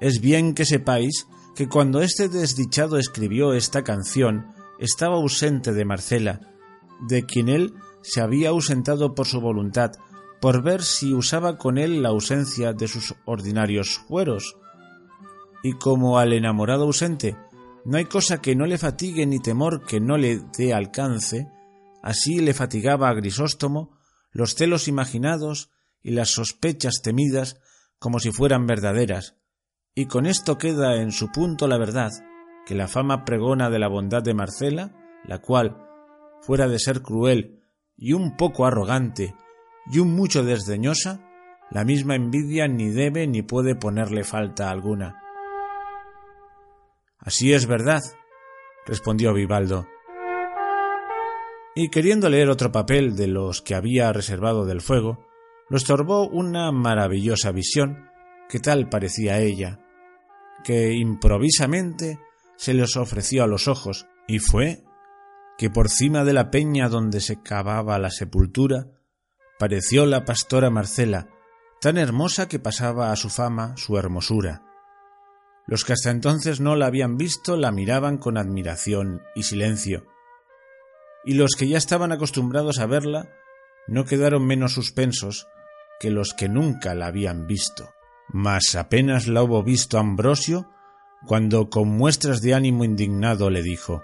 es 0.00 0.20
bien 0.20 0.54
que 0.56 0.64
sepáis 0.64 1.28
que 1.54 1.68
cuando 1.68 2.00
este 2.00 2.28
desdichado 2.28 2.96
escribió 2.98 3.52
esta 3.52 3.82
canción 3.82 4.46
estaba 4.78 5.16
ausente 5.16 5.72
de 5.72 5.84
Marcela, 5.84 6.40
de 7.06 7.24
quien 7.24 7.48
él 7.48 7.74
se 8.02 8.20
había 8.20 8.50
ausentado 8.50 9.14
por 9.14 9.26
su 9.26 9.40
voluntad, 9.40 9.92
por 10.40 10.62
ver 10.62 10.82
si 10.82 11.14
usaba 11.14 11.56
con 11.56 11.78
él 11.78 12.02
la 12.02 12.08
ausencia 12.08 12.72
de 12.72 12.88
sus 12.88 13.14
ordinarios 13.26 14.00
fueros. 14.08 14.56
Y 15.62 15.74
como 15.74 16.18
al 16.18 16.32
enamorado 16.32 16.84
ausente 16.84 17.36
no 17.84 17.96
hay 17.96 18.06
cosa 18.06 18.40
que 18.40 18.56
no 18.56 18.66
le 18.66 18.78
fatigue 18.78 19.26
ni 19.26 19.38
temor 19.40 19.84
que 19.84 20.00
no 20.00 20.16
le 20.16 20.40
dé 20.56 20.72
alcance, 20.72 21.48
así 22.02 22.40
le 22.40 22.54
fatigaba 22.54 23.08
a 23.08 23.14
Grisóstomo 23.14 23.98
los 24.32 24.54
celos 24.54 24.88
imaginados 24.88 25.70
y 26.02 26.12
las 26.12 26.30
sospechas 26.30 27.02
temidas 27.02 27.60
como 27.98 28.18
si 28.18 28.32
fueran 28.32 28.66
verdaderas, 28.66 29.36
y 29.94 30.06
con 30.06 30.26
esto 30.26 30.56
queda 30.58 30.96
en 30.96 31.12
su 31.12 31.30
punto 31.30 31.68
la 31.68 31.78
verdad, 31.78 32.10
que 32.66 32.74
la 32.74 32.88
fama 32.88 33.24
pregona 33.24 33.70
de 33.70 33.78
la 33.78 33.88
bondad 33.88 34.22
de 34.22 34.34
Marcela, 34.34 34.92
la 35.24 35.40
cual, 35.40 35.86
fuera 36.40 36.68
de 36.68 36.78
ser 36.78 37.02
cruel 37.02 37.62
y 37.96 38.14
un 38.14 38.36
poco 38.36 38.64
arrogante 38.64 39.34
y 39.90 39.98
un 39.98 40.14
mucho 40.14 40.44
desdeñosa, 40.44 41.20
la 41.70 41.84
misma 41.84 42.14
envidia 42.14 42.68
ni 42.68 42.90
debe 42.90 43.26
ni 43.26 43.42
puede 43.42 43.74
ponerle 43.74 44.24
falta 44.24 44.70
alguna. 44.70 45.20
Así 47.18 47.52
es 47.52 47.66
verdad, 47.66 48.02
respondió 48.86 49.32
Vivaldo. 49.32 49.86
Y 51.74 51.88
queriendo 51.88 52.28
leer 52.28 52.50
otro 52.50 52.70
papel 52.70 53.16
de 53.16 53.28
los 53.28 53.62
que 53.62 53.74
había 53.74 54.12
reservado 54.12 54.66
del 54.66 54.80
fuego, 54.80 55.26
lo 55.68 55.76
estorbó 55.76 56.28
una 56.28 56.70
maravillosa 56.72 57.50
visión 57.52 58.10
que 58.48 58.58
tal 58.58 58.90
parecía 58.90 59.38
ella, 59.38 59.81
que 60.62 60.92
improvisamente 60.92 62.18
se 62.56 62.74
les 62.74 62.96
ofreció 62.96 63.44
a 63.44 63.46
los 63.46 63.68
ojos, 63.68 64.06
y 64.26 64.38
fue 64.38 64.84
que 65.58 65.70
por 65.70 65.90
cima 65.90 66.24
de 66.24 66.32
la 66.32 66.50
peña 66.50 66.88
donde 66.88 67.20
se 67.20 67.42
cavaba 67.42 67.98
la 67.98 68.10
sepultura, 68.10 68.86
pareció 69.58 70.06
la 70.06 70.24
pastora 70.24 70.70
Marcela, 70.70 71.28
tan 71.80 71.98
hermosa 71.98 72.48
que 72.48 72.58
pasaba 72.58 73.12
a 73.12 73.16
su 73.16 73.28
fama 73.28 73.76
su 73.76 73.98
hermosura. 73.98 74.62
Los 75.66 75.84
que 75.84 75.92
hasta 75.92 76.10
entonces 76.10 76.60
no 76.60 76.74
la 76.74 76.86
habían 76.86 77.16
visto 77.16 77.56
la 77.56 77.70
miraban 77.70 78.18
con 78.18 78.38
admiración 78.38 79.22
y 79.34 79.44
silencio, 79.44 80.06
y 81.24 81.34
los 81.34 81.54
que 81.56 81.68
ya 81.68 81.78
estaban 81.78 82.12
acostumbrados 82.12 82.78
a 82.78 82.86
verla 82.86 83.30
no 83.86 84.04
quedaron 84.04 84.46
menos 84.46 84.72
suspensos 84.72 85.46
que 86.00 86.10
los 86.10 86.34
que 86.34 86.48
nunca 86.48 86.94
la 86.94 87.06
habían 87.06 87.46
visto. 87.46 87.90
Mas 88.32 88.74
apenas 88.74 89.26
la 89.26 89.42
hubo 89.42 89.62
visto 89.62 89.98
Ambrosio, 89.98 90.70
cuando 91.26 91.68
con 91.68 91.88
muestras 91.88 92.40
de 92.40 92.54
ánimo 92.54 92.84
indignado 92.84 93.50
le 93.50 93.62
dijo 93.62 94.02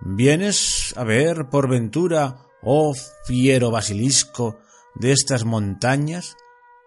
¿Vienes 0.00 0.94
a 0.96 1.04
ver 1.04 1.48
por 1.50 1.68
ventura, 1.68 2.38
oh 2.62 2.94
fiero 3.24 3.70
basilisco, 3.70 4.58
de 4.94 5.12
estas 5.12 5.44
montañas, 5.44 6.36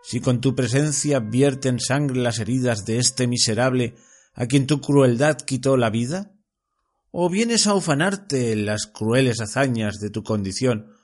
si 0.04 0.20
con 0.20 0.42
tu 0.42 0.56
presencia 0.56 1.20
vierten 1.20 1.80
sangre 1.80 2.20
las 2.20 2.40
heridas 2.40 2.86
de 2.86 3.00
este 3.00 3.28
miserable 3.28 3.96
a 4.34 4.48
quien 4.48 4.68
tu 4.68 4.82
crueldad 4.82 5.38
quitó 5.38 5.78
la 5.78 5.90
vida? 5.90 6.34
¿O 7.12 7.30
vienes 7.30 7.68
a 7.68 7.74
ufanarte 7.74 8.56
las 8.56 8.88
crueles 8.88 9.40
hazañas 9.40 10.00
de 10.00 10.10
tu 10.10 10.24
condición? 10.24 10.95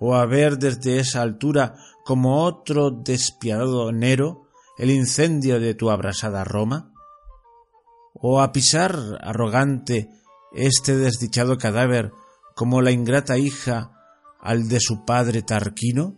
¿O 0.00 0.14
a 0.14 0.24
ver 0.24 0.58
desde 0.58 0.98
esa 0.98 1.20
altura, 1.20 1.76
como 2.04 2.42
otro 2.44 2.90
despiadado 2.90 3.92
Nero, 3.92 4.48
el 4.78 4.90
incendio 4.90 5.60
de 5.60 5.74
tu 5.74 5.90
abrasada 5.90 6.42
Roma? 6.42 6.92
¿O 8.14 8.40
a 8.40 8.50
pisar 8.50 8.96
arrogante 9.20 10.08
este 10.52 10.96
desdichado 10.96 11.58
cadáver 11.58 12.12
como 12.56 12.80
la 12.80 12.90
ingrata 12.90 13.36
hija 13.36 13.92
al 14.40 14.68
de 14.68 14.80
su 14.80 15.04
padre 15.04 15.42
Tarquino? 15.42 16.16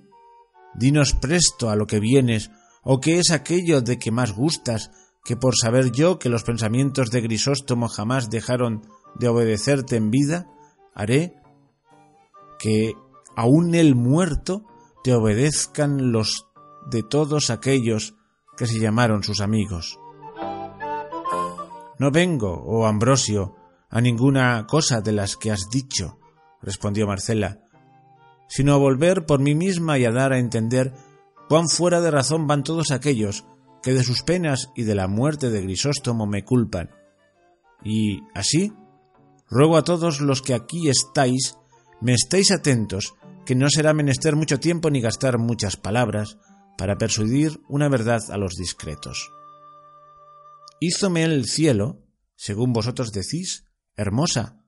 Dinos 0.75 1.13
presto 1.15 1.69
a 1.69 1.77
lo 1.77 1.87
que 1.87 1.99
vienes, 1.99 2.51
o 2.85 3.01
qué 3.01 3.19
es 3.19 3.33
aquello 3.33 3.81
de 3.81 3.99
que 3.99 4.13
más 4.13 4.33
gustas, 4.33 4.91
que 5.25 5.37
por 5.37 5.55
saber 5.57 5.91
yo 5.91 6.19
que 6.21 6.29
los 6.29 6.45
pensamientos 6.45 7.11
de 7.11 7.21
Grisóstomo 7.21 7.89
jamás 7.89 8.31
dejaron 8.31 8.83
de 9.17 9.29
obedecerte 9.29 9.97
en 9.97 10.11
vida, 10.11 10.47
haré 10.95 11.35
que 12.59 12.95
aun 13.37 13.75
el 13.75 13.95
muerto 13.95 14.65
te 15.03 15.15
obedezcan 15.15 16.13
los 16.13 16.49
de 16.91 17.03
todos 17.03 17.51
aquellos 17.51 18.15
que 18.57 18.67
se 18.67 18.79
llamaron 18.79 19.23
sus 19.23 19.41
amigos. 19.41 19.99
No 21.99 22.11
vengo, 22.11 22.63
oh 22.67 22.87
Ambrosio, 22.87 23.57
a 23.89 24.01
ninguna 24.01 24.67
cosa 24.67 25.01
de 25.01 25.13
las 25.13 25.37
que 25.37 25.51
has 25.51 25.69
dicho, 25.71 26.19
respondió 26.61 27.07
Marcela, 27.07 27.61
sino 28.49 28.75
a 28.75 28.79
volver 28.79 29.25
por 29.27 29.41
mí 29.41 29.55
misma 29.55 29.99
y 29.99 30.05
a 30.05 30.13
dar 30.13 30.33
a 30.33 30.39
entender 30.39 30.93
cuán 31.49 31.69
fuera 31.69 32.01
de 32.01 32.11
razón 32.11 32.47
van 32.47 32.65
todos 32.65 32.91
aquellos 32.91 33.45
que 33.83 33.93
de 33.93 34.05
sus 34.05 34.23
penas 34.23 34.71
y 34.77 34.85
de 34.85 34.95
la 34.95 35.09
muerte 35.09 35.51
de 35.51 35.63
Grisóstomo 35.63 36.27
me 36.27 36.45
culpan. 36.45 36.91
Y 37.85 38.21
así, 38.35 38.73
ruego 39.49 39.77
a 39.77 39.85
todos 39.85 40.21
los 40.21 40.41
que 40.41 40.55
aquí 40.55 40.89
estáis, 40.89 41.57
me 42.01 42.15
estéis 42.15 42.53
atentos, 42.53 43.15
que 43.45 43.55
no 43.55 43.69
será 43.69 43.93
menester 43.93 44.37
mucho 44.37 44.61
tiempo 44.61 44.91
ni 44.91 45.01
gastar 45.01 45.39
muchas 45.39 45.77
palabras 45.77 46.39
para 46.79 46.97
persuadir 46.97 47.61
una 47.69 47.89
verdad 47.89 48.21
a 48.31 48.37
los 48.37 48.55
discretos. 48.55 49.31
Hízome 50.81 51.25
el 51.25 51.47
cielo, 51.47 52.03
según 52.35 52.73
vosotros 52.73 53.13
decís, 53.13 53.65
hermosa, 53.97 54.65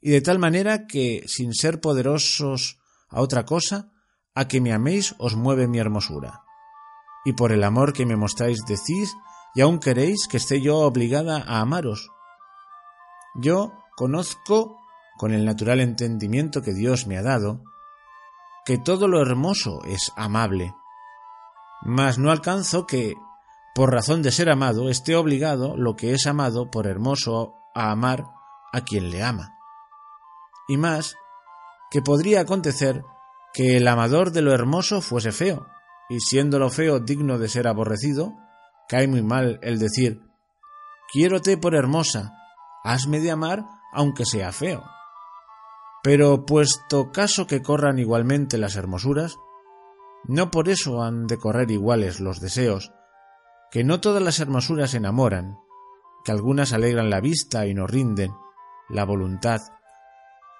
y 0.00 0.10
de 0.10 0.20
tal 0.20 0.38
manera 0.38 0.86
que, 0.86 1.24
sin 1.26 1.54
ser 1.54 1.80
poderosos 1.80 2.78
a 3.08 3.20
otra 3.20 3.44
cosa, 3.44 3.90
a 4.34 4.48
que 4.48 4.60
me 4.60 4.72
améis 4.72 5.14
os 5.18 5.34
mueve 5.36 5.68
mi 5.68 5.78
hermosura. 5.78 6.42
Y 7.24 7.32
por 7.32 7.52
el 7.52 7.64
amor 7.64 7.92
que 7.92 8.04
me 8.04 8.16
mostráis 8.16 8.58
decís, 8.66 9.14
y 9.54 9.60
aún 9.60 9.78
queréis 9.78 10.28
que 10.28 10.36
esté 10.36 10.60
yo 10.60 10.78
obligada 10.78 11.38
a 11.38 11.60
amaros. 11.60 12.10
Yo 13.34 13.72
conozco, 13.96 14.78
con 15.16 15.32
el 15.32 15.44
natural 15.44 15.80
entendimiento 15.80 16.60
que 16.60 16.74
Dios 16.74 17.06
me 17.06 17.16
ha 17.16 17.22
dado, 17.22 17.62
que 18.64 18.78
todo 18.78 19.08
lo 19.08 19.20
hermoso 19.20 19.82
es 19.84 20.12
amable, 20.16 20.74
mas 21.82 22.18
no 22.18 22.30
alcanzo 22.30 22.86
que, 22.86 23.14
por 23.74 23.92
razón 23.92 24.22
de 24.22 24.32
ser 24.32 24.50
amado, 24.50 24.88
esté 24.88 25.16
obligado 25.16 25.76
lo 25.76 25.96
que 25.96 26.12
es 26.12 26.26
amado 26.26 26.70
por 26.70 26.86
hermoso 26.86 27.54
a 27.74 27.90
amar 27.90 28.24
a 28.72 28.80
quien 28.80 29.10
le 29.10 29.22
ama. 29.22 29.54
Y 30.66 30.76
más, 30.76 31.16
que 31.90 32.00
podría 32.00 32.40
acontecer 32.40 33.04
que 33.52 33.76
el 33.76 33.86
amador 33.86 34.32
de 34.32 34.42
lo 34.42 34.52
hermoso 34.52 35.00
fuese 35.00 35.30
feo, 35.30 35.66
y 36.08 36.20
siendo 36.20 36.58
lo 36.58 36.70
feo 36.70 37.00
digno 37.00 37.38
de 37.38 37.48
ser 37.48 37.68
aborrecido, 37.68 38.32
cae 38.88 39.06
muy 39.06 39.22
mal 39.22 39.58
el 39.62 39.78
decir 39.78 40.20
Quiérote 41.12 41.56
por 41.56 41.76
hermosa, 41.76 42.32
hasme 42.82 43.20
de 43.20 43.30
amar 43.30 43.64
aunque 43.92 44.24
sea 44.24 44.50
feo. 44.50 44.82
Pero 46.04 46.44
puesto 46.44 47.10
caso 47.12 47.46
que 47.46 47.62
corran 47.62 47.98
igualmente 47.98 48.58
las 48.58 48.76
hermosuras, 48.76 49.38
no 50.28 50.50
por 50.50 50.68
eso 50.68 51.02
han 51.02 51.26
de 51.26 51.38
correr 51.38 51.70
iguales 51.70 52.20
los 52.20 52.40
deseos, 52.40 52.92
que 53.70 53.84
no 53.84 54.02
todas 54.02 54.22
las 54.22 54.38
hermosuras 54.38 54.92
enamoran, 54.92 55.56
que 56.22 56.30
algunas 56.30 56.74
alegran 56.74 57.08
la 57.08 57.22
vista 57.22 57.66
y 57.66 57.72
no 57.72 57.86
rinden, 57.86 58.32
la 58.90 59.06
voluntad, 59.06 59.62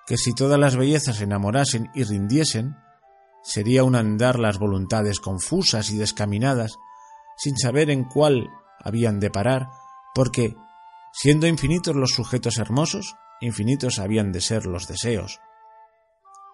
que 0.07 0.17
si 0.17 0.35
todas 0.35 0.59
las 0.59 0.77
bellezas 0.77 1.21
enamorasen 1.21 1.91
y 1.95 2.05
rindiesen, 2.05 2.77
sería 3.43 3.85
un 3.85 3.97
andar 3.97 4.39
las 4.39 4.59
voluntades 4.59 5.21
confusas 5.21 5.91
y 5.91 5.99
descaminadas, 5.99 6.79
sin 7.37 7.59
saber 7.59 7.91
en 7.91 8.05
cuál 8.05 8.49
habían 8.83 9.21
de 9.21 9.31
parar, 9.31 9.69
porque, 10.15 10.57
siendo 11.13 11.47
infinitos 11.47 11.95
los 11.95 12.13
sujetos 12.13 12.57
hermosos, 12.57 13.15
infinitos 13.45 13.99
habían 13.99 14.33
de 14.33 14.41
ser 14.41 14.67
los 14.67 14.89
deseos. 14.89 15.41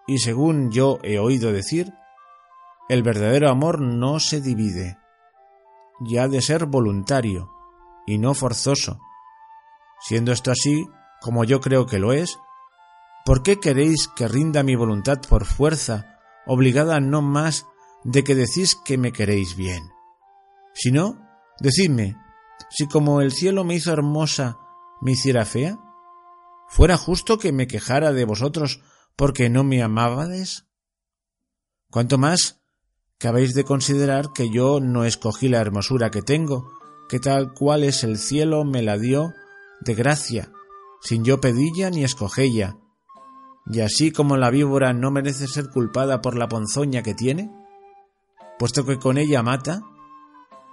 Y 0.07 0.19
según 0.19 0.71
yo 0.71 0.99
he 1.03 1.19
oído 1.19 1.53
decir, 1.53 1.93
el 2.89 3.03
verdadero 3.03 3.49
amor 3.49 3.81
no 3.81 4.19
se 4.19 4.41
divide. 4.41 4.99
y 6.03 6.17
ha 6.17 6.29
de 6.29 6.41
ser 6.41 6.65
voluntario, 6.65 7.51
y 8.07 8.17
no 8.17 8.33
forzoso. 8.33 8.99
Siendo 10.01 10.33
esto 10.33 10.51
así, 10.51 10.89
como 11.21 11.45
yo 11.45 11.61
creo 11.61 11.85
que 11.85 11.99
lo 11.99 12.15
es, 12.15 12.39
¿por 13.27 13.43
qué 13.43 13.61
queréis 13.61 14.09
que 14.09 14.27
rinda 14.27 14.63
mi 14.63 14.77
voluntad 14.77 15.21
por 15.29 15.45
fuerza, 15.45 16.19
obligada 16.47 17.01
no 17.01 17.21
más 17.21 17.67
de 18.03 18.25
que 18.25 18.35
decís 18.35 18.75
que 18.75 18.97
me 18.97 19.13
queréis 19.13 19.57
bien? 19.57 19.93
Si 20.73 20.91
no, 20.91 21.19
decidme, 21.61 22.17
si 22.71 22.89
como 22.89 23.21
el 23.21 23.33
cielo 23.33 23.63
me 23.65 23.75
hizo 23.75 23.93
hermosa, 23.93 24.59
me 25.03 25.13
hiciera 25.13 25.45
fea, 25.45 25.79
¿fuera 26.71 26.97
justo 26.97 27.39
que 27.39 27.53
me 27.53 27.67
quejara 27.67 28.13
de 28.13 28.25
vosotros 28.25 28.81
porque 29.17 29.51
no 29.51 29.65
me 29.65 29.83
amábades? 29.83 30.67
Cuanto 31.91 32.17
más 32.17 32.61
que 33.19 33.29
habéis 33.29 33.53
de 33.53 33.65
considerar 33.65 34.33
que 34.33 34.49
yo 34.51 34.81
no 34.81 35.05
escogí 35.05 35.49
la 35.49 35.61
hermosura 35.61 36.11
que 36.11 36.23
tengo, 36.23 36.73
que 37.09 37.19
tal 37.19 37.53
cual 37.53 37.85
es 37.85 38.03
el 38.03 38.17
cielo 38.17 38.65
me 38.65 38.83
la 38.83 38.97
dio 38.97 39.35
de 39.81 39.95
gracia, 39.95 40.53
sin 41.03 41.25
yo 41.25 41.41
pedilla 41.41 41.91
ni 41.91 42.05
escogella, 42.05 42.77
y 43.67 43.81
así 43.81 44.11
como 44.11 44.37
la 44.37 44.51
víbora 44.51 44.93
no 44.93 45.11
merece 45.11 45.49
ser 45.49 45.69
culpada 45.69 46.23
por 46.23 46.37
la 46.37 46.49
ponzoña 46.49 47.03
que 47.03 47.15
tiene, 47.15 47.51
puesto 48.59 48.87
que 48.87 48.99
con 48.99 49.19
ella 49.19 49.43
mata, 49.43 49.83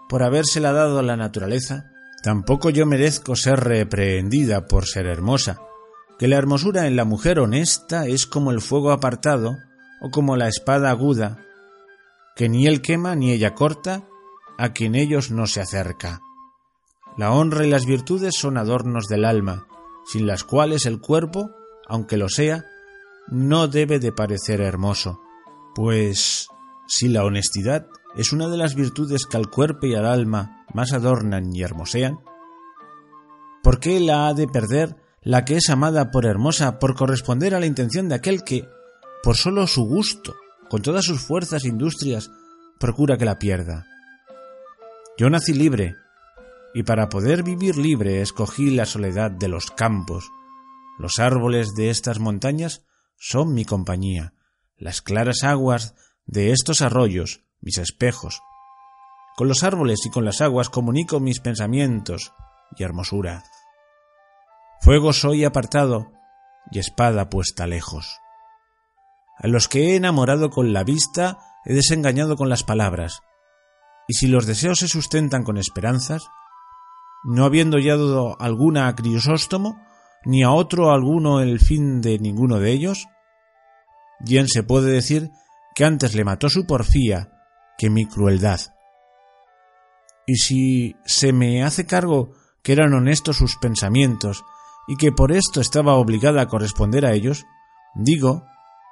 por 0.07 0.23
habérsela 0.23 0.71
dado 0.71 1.01
la 1.01 1.17
naturaleza, 1.17 1.91
tampoco 2.23 2.69
yo 2.69 2.85
merezco 2.85 3.35
ser 3.35 3.59
reprehendida 3.59 4.67
por 4.67 4.85
ser 4.85 5.07
hermosa, 5.07 5.66
que 6.17 6.27
la 6.27 6.37
hermosura 6.37 6.87
en 6.87 6.95
la 6.95 7.05
mujer 7.05 7.39
honesta 7.39 8.07
es 8.07 8.25
como 8.25 8.51
el 8.51 8.61
fuego 8.61 8.91
apartado 8.91 9.57
o 10.01 10.09
como 10.09 10.35
la 10.35 10.47
espada 10.47 10.89
aguda, 10.89 11.39
que 12.35 12.49
ni 12.49 12.67
él 12.67 12.81
quema 12.81 13.15
ni 13.15 13.31
ella 13.31 13.53
corta, 13.53 14.03
a 14.57 14.73
quien 14.73 14.95
ellos 14.95 15.31
no 15.31 15.47
se 15.47 15.61
acerca. 15.61 16.21
La 17.17 17.31
honra 17.31 17.65
y 17.65 17.69
las 17.69 17.85
virtudes 17.85 18.35
son 18.35 18.57
adornos 18.57 19.07
del 19.07 19.25
alma, 19.25 19.67
sin 20.05 20.27
las 20.27 20.43
cuales 20.43 20.85
el 20.85 20.99
cuerpo, 20.99 21.51
aunque 21.87 22.17
lo 22.17 22.29
sea, 22.29 22.65
no 23.27 23.67
debe 23.67 23.99
de 23.99 24.11
parecer 24.11 24.61
hermoso, 24.61 25.21
pues 25.75 26.47
si 26.87 27.09
la 27.09 27.23
honestidad 27.25 27.87
es 28.15 28.31
una 28.31 28.47
de 28.47 28.57
las 28.57 28.73
virtudes 28.75 29.25
que 29.25 29.37
al 29.37 29.49
cuerpo 29.49 29.85
y 29.85 29.95
al 29.95 30.05
alma 30.05 30.65
más 30.73 30.93
adornan 30.93 31.55
y 31.55 31.61
hermosean, 31.61 32.19
¿por 33.61 33.79
qué 33.79 33.99
la 33.99 34.27
ha 34.27 34.33
de 34.33 34.47
perder 34.47 34.95
la 35.21 35.45
que 35.45 35.57
es 35.57 35.69
amada 35.69 36.11
por 36.11 36.25
hermosa 36.25 36.79
por 36.79 36.95
corresponder 36.95 37.55
a 37.55 37.59
la 37.59 37.65
intención 37.65 38.09
de 38.09 38.15
aquel 38.15 38.43
que, 38.43 38.67
por 39.23 39.35
solo 39.35 39.67
su 39.67 39.85
gusto, 39.85 40.35
con 40.69 40.81
todas 40.81 41.05
sus 41.05 41.21
fuerzas 41.21 41.63
e 41.65 41.69
industrias, 41.69 42.31
procura 42.79 43.17
que 43.17 43.25
la 43.25 43.39
pierda? 43.39 43.85
Yo 45.17 45.29
nací 45.29 45.53
libre, 45.53 45.95
y 46.73 46.83
para 46.83 47.09
poder 47.09 47.43
vivir 47.43 47.77
libre 47.77 48.21
escogí 48.21 48.69
la 48.69 48.85
soledad 48.85 49.31
de 49.31 49.47
los 49.47 49.71
campos. 49.71 50.29
Los 50.99 51.19
árboles 51.19 51.73
de 51.75 51.89
estas 51.89 52.19
montañas 52.19 52.85
son 53.17 53.53
mi 53.53 53.65
compañía, 53.65 54.33
las 54.77 55.01
claras 55.01 55.43
aguas 55.43 55.95
de 56.25 56.51
estos 56.51 56.81
arroyos, 56.81 57.41
mis 57.61 57.79
espejos. 57.79 58.41
Con 59.35 59.47
los 59.47 59.63
árboles 59.63 60.05
y 60.05 60.09
con 60.09 60.25
las 60.25 60.41
aguas 60.41 60.69
comunico 60.69 61.19
mis 61.19 61.39
pensamientos 61.39 62.33
y 62.75 62.83
hermosura. 62.83 63.43
Fuego 64.81 65.13
soy 65.13 65.43
apartado 65.43 66.11
y 66.71 66.79
espada 66.79 67.29
puesta 67.29 67.67
lejos. 67.67 68.19
A 69.37 69.47
los 69.47 69.67
que 69.67 69.91
he 69.91 69.95
enamorado 69.95 70.49
con 70.49 70.73
la 70.73 70.83
vista 70.83 71.37
he 71.65 71.73
desengañado 71.73 72.35
con 72.35 72.49
las 72.49 72.63
palabras, 72.63 73.21
y 74.07 74.13
si 74.13 74.27
los 74.27 74.45
deseos 74.45 74.79
se 74.79 74.87
sustentan 74.87 75.43
con 75.43 75.57
esperanzas, 75.57 76.27
no 77.25 77.45
habiendo 77.45 77.77
hallado 77.77 78.39
alguna 78.39 78.87
a 78.87 78.95
Crisóstomo, 78.95 79.81
ni 80.23 80.43
a 80.43 80.51
otro 80.51 80.91
alguno 80.91 81.41
el 81.41 81.59
fin 81.59 82.01
de 82.01 82.19
ninguno 82.19 82.59
de 82.59 82.71
ellos, 82.71 83.07
bien 84.19 84.47
se 84.47 84.63
puede 84.63 84.91
decir 84.91 85.31
que 85.75 85.85
antes 85.85 86.15
le 86.15 86.23
mató 86.23 86.49
su 86.49 86.65
porfía 86.65 87.31
que 87.77 87.89
mi 87.89 88.05
crueldad. 88.05 88.61
Y 90.25 90.37
si 90.37 90.95
se 91.05 91.33
me 91.33 91.63
hace 91.63 91.85
cargo 91.85 92.31
que 92.63 92.73
eran 92.73 92.93
honestos 92.93 93.37
sus 93.37 93.57
pensamientos 93.57 94.43
y 94.87 94.95
que 94.95 95.11
por 95.11 95.31
esto 95.31 95.61
estaba 95.61 95.95
obligada 95.95 96.41
a 96.41 96.47
corresponder 96.47 97.05
a 97.05 97.13
ellos, 97.13 97.45
digo 97.93 98.45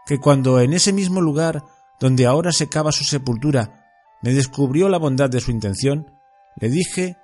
que 0.06 0.20
cuando 0.20 0.60
en 0.60 0.74
ese 0.74 0.94
mismo 0.94 1.22
lugar 1.22 1.64
donde 2.00 2.26
ahora 2.26 2.52
se 2.52 2.70
cava 2.70 2.92
su 2.92 3.04
sepultura 3.04 3.86
me 4.22 4.34
descubrió 4.34 4.90
la 4.90 4.98
bondad 4.98 5.30
de 5.30 5.40
su 5.40 5.52
intención, 5.52 6.12
le 6.58 6.70
dije 6.70 7.18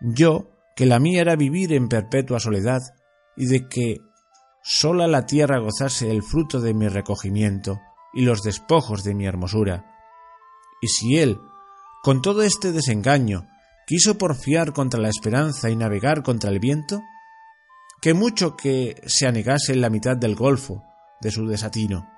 yo 0.00 0.50
que 0.76 0.86
la 0.86 0.98
mía 0.98 1.20
era 1.20 1.36
vivir 1.36 1.72
en 1.72 1.88
perpetua 1.88 2.40
soledad 2.40 2.80
y 3.36 3.46
de 3.46 3.68
que 3.68 3.98
sola 4.62 5.06
la 5.06 5.26
tierra 5.26 5.58
gozase 5.58 6.10
el 6.10 6.22
fruto 6.22 6.60
de 6.60 6.74
mi 6.74 6.88
recogimiento 6.88 7.80
y 8.12 8.22
los 8.22 8.42
despojos 8.42 9.04
de 9.04 9.14
mi 9.14 9.26
hermosura. 9.26 9.84
Y 10.82 10.88
si 10.88 11.18
él, 11.18 11.38
con 12.02 12.22
todo 12.22 12.42
este 12.42 12.72
desengaño, 12.72 13.46
quiso 13.86 14.18
porfiar 14.18 14.72
contra 14.72 15.00
la 15.00 15.08
esperanza 15.08 15.70
y 15.70 15.76
navegar 15.76 16.22
contra 16.22 16.50
el 16.50 16.58
viento, 16.58 17.00
que 18.00 18.14
mucho 18.14 18.56
que 18.56 19.00
se 19.06 19.26
anegase 19.26 19.72
en 19.72 19.80
la 19.80 19.90
mitad 19.90 20.16
del 20.16 20.34
golfo 20.34 20.82
de 21.20 21.30
su 21.30 21.46
desatino. 21.46 22.08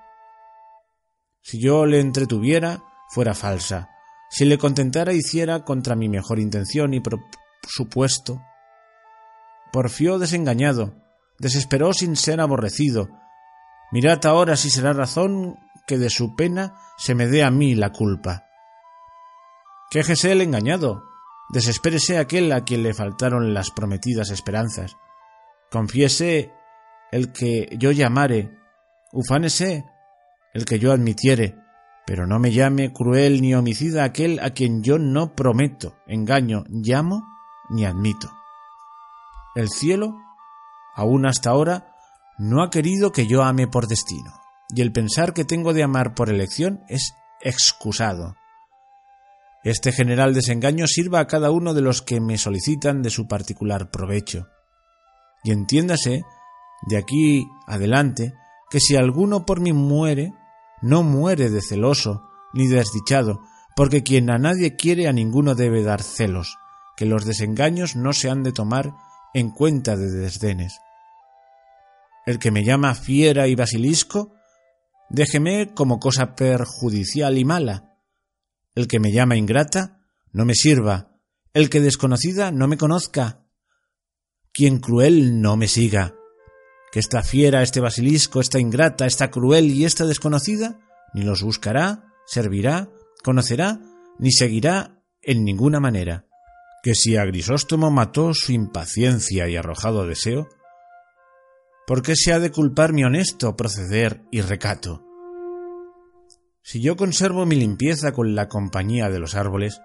Si 1.41 1.59
yo 1.59 1.85
le 1.85 1.99
entretuviera, 1.99 2.81
fuera 3.09 3.33
falsa. 3.33 3.89
Si 4.29 4.45
le 4.45 4.57
contentara, 4.57 5.13
hiciera 5.13 5.63
contra 5.65 5.95
mi 5.95 6.07
mejor 6.07 6.39
intención 6.39 6.93
y 6.93 7.01
supuesto. 7.67 8.41
Porfió 9.71 10.19
desengañado, 10.19 10.95
desesperó 11.37 11.93
sin 11.93 12.15
ser 12.15 12.39
aborrecido. 12.39 13.09
Mirad 13.91 14.25
ahora 14.25 14.55
si 14.55 14.69
será 14.69 14.93
razón 14.93 15.57
que 15.85 15.97
de 15.97 16.09
su 16.09 16.35
pena 16.35 16.75
se 16.97 17.13
me 17.13 17.27
dé 17.27 17.43
a 17.43 17.51
mí 17.51 17.75
la 17.75 17.91
culpa. 17.91 18.45
Quéjese 19.91 20.31
el 20.31 20.41
engañado, 20.41 21.03
desespérese 21.49 22.17
aquel 22.17 22.51
a 22.53 22.63
quien 22.63 22.83
le 22.83 22.93
faltaron 22.93 23.53
las 23.53 23.69
prometidas 23.69 24.31
esperanzas. 24.31 24.95
Confiese 25.73 26.53
el 27.11 27.33
que 27.33 27.67
yo 27.79 27.89
llamare, 27.89 28.59
ufánese 29.11 29.83
el 30.53 30.65
que 30.65 30.77
yo 30.77 30.91
admitiere, 30.91 31.55
pero 32.05 32.27
no 32.27 32.37
me 32.37 32.51
llame 32.51 32.93
cruel 32.93 33.41
ni 33.41 33.55
homicida 33.55 34.03
aquel 34.03 34.39
a 34.41 34.51
quien 34.51 34.83
yo 34.83 34.99
no 34.99 35.33
prometo, 35.33 35.95
engaño, 36.05 36.63
llamo 36.69 37.23
ni 37.71 37.85
admito. 37.85 38.29
El 39.55 39.67
cielo, 39.69 40.15
aún 40.93 41.25
hasta 41.25 41.49
ahora, 41.49 41.95
no 42.37 42.61
ha 42.61 42.69
querido 42.69 43.11
que 43.11 43.25
yo 43.25 43.41
ame 43.41 43.67
por 43.67 43.87
destino, 43.87 44.31
y 44.69 44.83
el 44.83 44.91
pensar 44.91 45.33
que 45.33 45.43
tengo 45.43 45.73
de 45.73 45.81
amar 45.81 46.13
por 46.13 46.29
elección 46.29 46.83
es 46.87 47.15
excusado. 47.41 48.35
Este 49.63 49.91
general 49.91 50.35
desengaño 50.35 50.85
sirva 50.85 51.19
a 51.19 51.25
cada 51.25 51.49
uno 51.49 51.73
de 51.73 51.81
los 51.81 52.03
que 52.03 52.21
me 52.21 52.37
solicitan 52.37 53.01
de 53.01 53.09
su 53.09 53.27
particular 53.27 53.89
provecho. 53.89 54.49
Y 55.43 55.51
entiéndase, 55.51 56.23
de 56.87 56.97
aquí 56.97 57.47
adelante, 57.67 58.33
que 58.69 58.79
si 58.79 58.95
alguno 58.95 59.45
por 59.45 59.59
mí 59.59 59.73
muere, 59.73 60.33
no 60.81 61.03
muere 61.03 61.49
de 61.49 61.61
celoso 61.61 62.23
ni 62.53 62.67
desdichado, 62.67 63.41
porque 63.75 64.03
quien 64.03 64.29
a 64.29 64.37
nadie 64.37 64.75
quiere 64.75 65.07
a 65.07 65.13
ninguno 65.13 65.55
debe 65.55 65.83
dar 65.83 66.01
celos, 66.01 66.57
que 66.95 67.05
los 67.05 67.25
desengaños 67.25 67.95
no 67.95 68.13
se 68.13 68.29
han 68.29 68.43
de 68.43 68.51
tomar 68.51 68.93
en 69.33 69.49
cuenta 69.49 69.97
de 69.97 70.11
desdenes. 70.11 70.79
El 72.25 72.39
que 72.39 72.51
me 72.51 72.63
llama 72.63 72.95
fiera 72.95 73.47
y 73.47 73.55
basilisco, 73.55 74.33
déjeme 75.09 75.73
como 75.73 75.99
cosa 75.99 76.35
perjudicial 76.35 77.37
y 77.37 77.45
mala. 77.45 77.95
El 78.75 78.87
que 78.87 78.99
me 78.99 79.11
llama 79.11 79.35
ingrata, 79.35 79.99
no 80.31 80.45
me 80.45 80.55
sirva. 80.55 81.11
El 81.53 81.69
que 81.69 81.81
desconocida, 81.81 82.51
no 82.51 82.67
me 82.67 82.77
conozca. 82.77 83.42
Quien 84.53 84.79
cruel, 84.79 85.41
no 85.41 85.57
me 85.57 85.67
siga. 85.67 86.15
Que 86.91 86.99
esta 86.99 87.23
fiera, 87.23 87.63
este 87.63 87.79
basilisco, 87.79 88.39
esta 88.39 88.59
ingrata, 88.59 89.05
esta 89.05 89.31
cruel 89.31 89.71
y 89.71 89.85
esta 89.85 90.05
desconocida, 90.05 90.79
ni 91.13 91.23
los 91.23 91.41
buscará, 91.41 92.13
servirá, 92.25 92.89
conocerá, 93.23 93.79
ni 94.19 94.31
seguirá 94.31 95.01
en 95.21 95.43
ninguna 95.43 95.79
manera 95.79 96.27
que 96.83 96.95
si 96.95 97.15
a 97.15 97.23
Grisóstomo 97.23 97.89
mató 97.91 98.33
su 98.33 98.51
impaciencia 98.51 99.47
y 99.47 99.55
arrojado 99.55 100.05
deseo, 100.05 100.49
¿por 101.87 102.01
qué 102.01 102.13
se 102.17 102.33
ha 102.33 102.39
de 102.39 102.51
culpar 102.51 102.91
mi 102.91 103.05
honesto 103.05 103.55
proceder 103.55 104.21
y 104.31 104.41
recato? 104.41 105.01
Si 106.61 106.81
yo 106.81 106.97
conservo 106.97 107.45
mi 107.45 107.55
limpieza 107.55 108.11
con 108.11 108.35
la 108.35 108.49
compañía 108.49 109.09
de 109.09 109.19
los 109.19 109.35
árboles, 109.35 109.79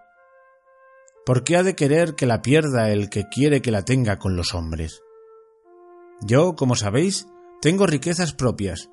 ¿por 1.25 1.45
qué 1.45 1.57
ha 1.57 1.63
de 1.63 1.75
querer 1.75 2.15
que 2.15 2.27
la 2.27 2.43
pierda 2.43 2.91
el 2.91 3.11
que 3.11 3.29
quiere 3.29 3.63
que 3.63 3.71
la 3.71 3.85
tenga 3.85 4.19
con 4.19 4.37
los 4.37 4.55
hombres? 4.55 5.03
Yo, 6.21 6.57
como 6.57 6.75
sabéis, 6.75 7.27
tengo 7.61 7.87
riquezas 7.87 8.33
propias, 8.33 8.91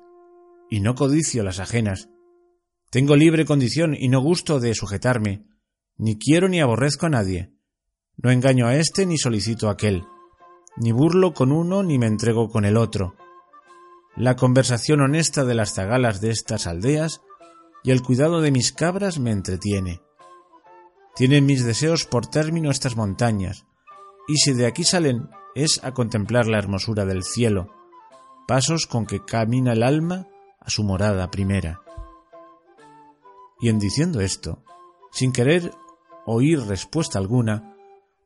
y 0.70 0.80
no 0.80 0.94
codicio 0.94 1.42
las 1.42 1.60
ajenas. 1.60 2.08
Tengo 2.90 3.16
libre 3.16 3.44
condición 3.44 3.94
y 3.98 4.08
no 4.08 4.20
gusto 4.20 4.60
de 4.60 4.74
sujetarme, 4.74 5.46
ni 5.96 6.18
quiero 6.18 6.48
ni 6.48 6.60
aborrezco 6.60 7.06
a 7.06 7.10
nadie 7.10 7.52
No 8.16 8.30
engaño 8.30 8.66
a 8.66 8.76
éste 8.76 9.06
ni 9.06 9.18
solicito 9.18 9.68
a 9.68 9.72
aquel, 9.72 10.04
ni 10.76 10.92
burlo 10.92 11.34
con 11.34 11.52
uno 11.52 11.82
ni 11.82 11.98
me 11.98 12.06
entrego 12.06 12.48
con 12.48 12.64
el 12.64 12.76
otro. 12.76 13.14
La 14.16 14.36
conversación 14.36 15.00
honesta 15.00 15.44
de 15.44 15.54
las 15.54 15.74
zagalas 15.74 16.20
de 16.20 16.30
estas 16.30 16.66
aldeas 16.66 17.20
y 17.84 17.90
el 17.90 18.02
cuidado 18.02 18.40
de 18.40 18.50
mis 18.50 18.72
cabras 18.72 19.18
me 19.18 19.30
entretiene. 19.30 20.00
Tienen 21.16 21.46
mis 21.46 21.64
deseos 21.64 22.04
por 22.04 22.26
término 22.26 22.70
estas 22.70 22.94
montañas, 22.94 23.64
y 24.28 24.36
si 24.36 24.52
de 24.52 24.66
aquí 24.66 24.84
salen 24.84 25.30
es 25.54 25.82
a 25.82 25.92
contemplar 25.92 26.46
la 26.46 26.58
hermosura 26.58 27.06
del 27.06 27.24
cielo, 27.24 27.72
pasos 28.46 28.86
con 28.86 29.06
que 29.06 29.24
camina 29.24 29.72
el 29.72 29.82
alma 29.82 30.28
a 30.60 30.68
su 30.68 30.84
morada 30.84 31.30
primera. 31.30 31.80
Y 33.58 33.70
en 33.70 33.78
diciendo 33.78 34.20
esto, 34.20 34.62
sin 35.10 35.32
querer 35.32 35.72
oír 36.26 36.60
respuesta 36.60 37.18
alguna, 37.18 37.74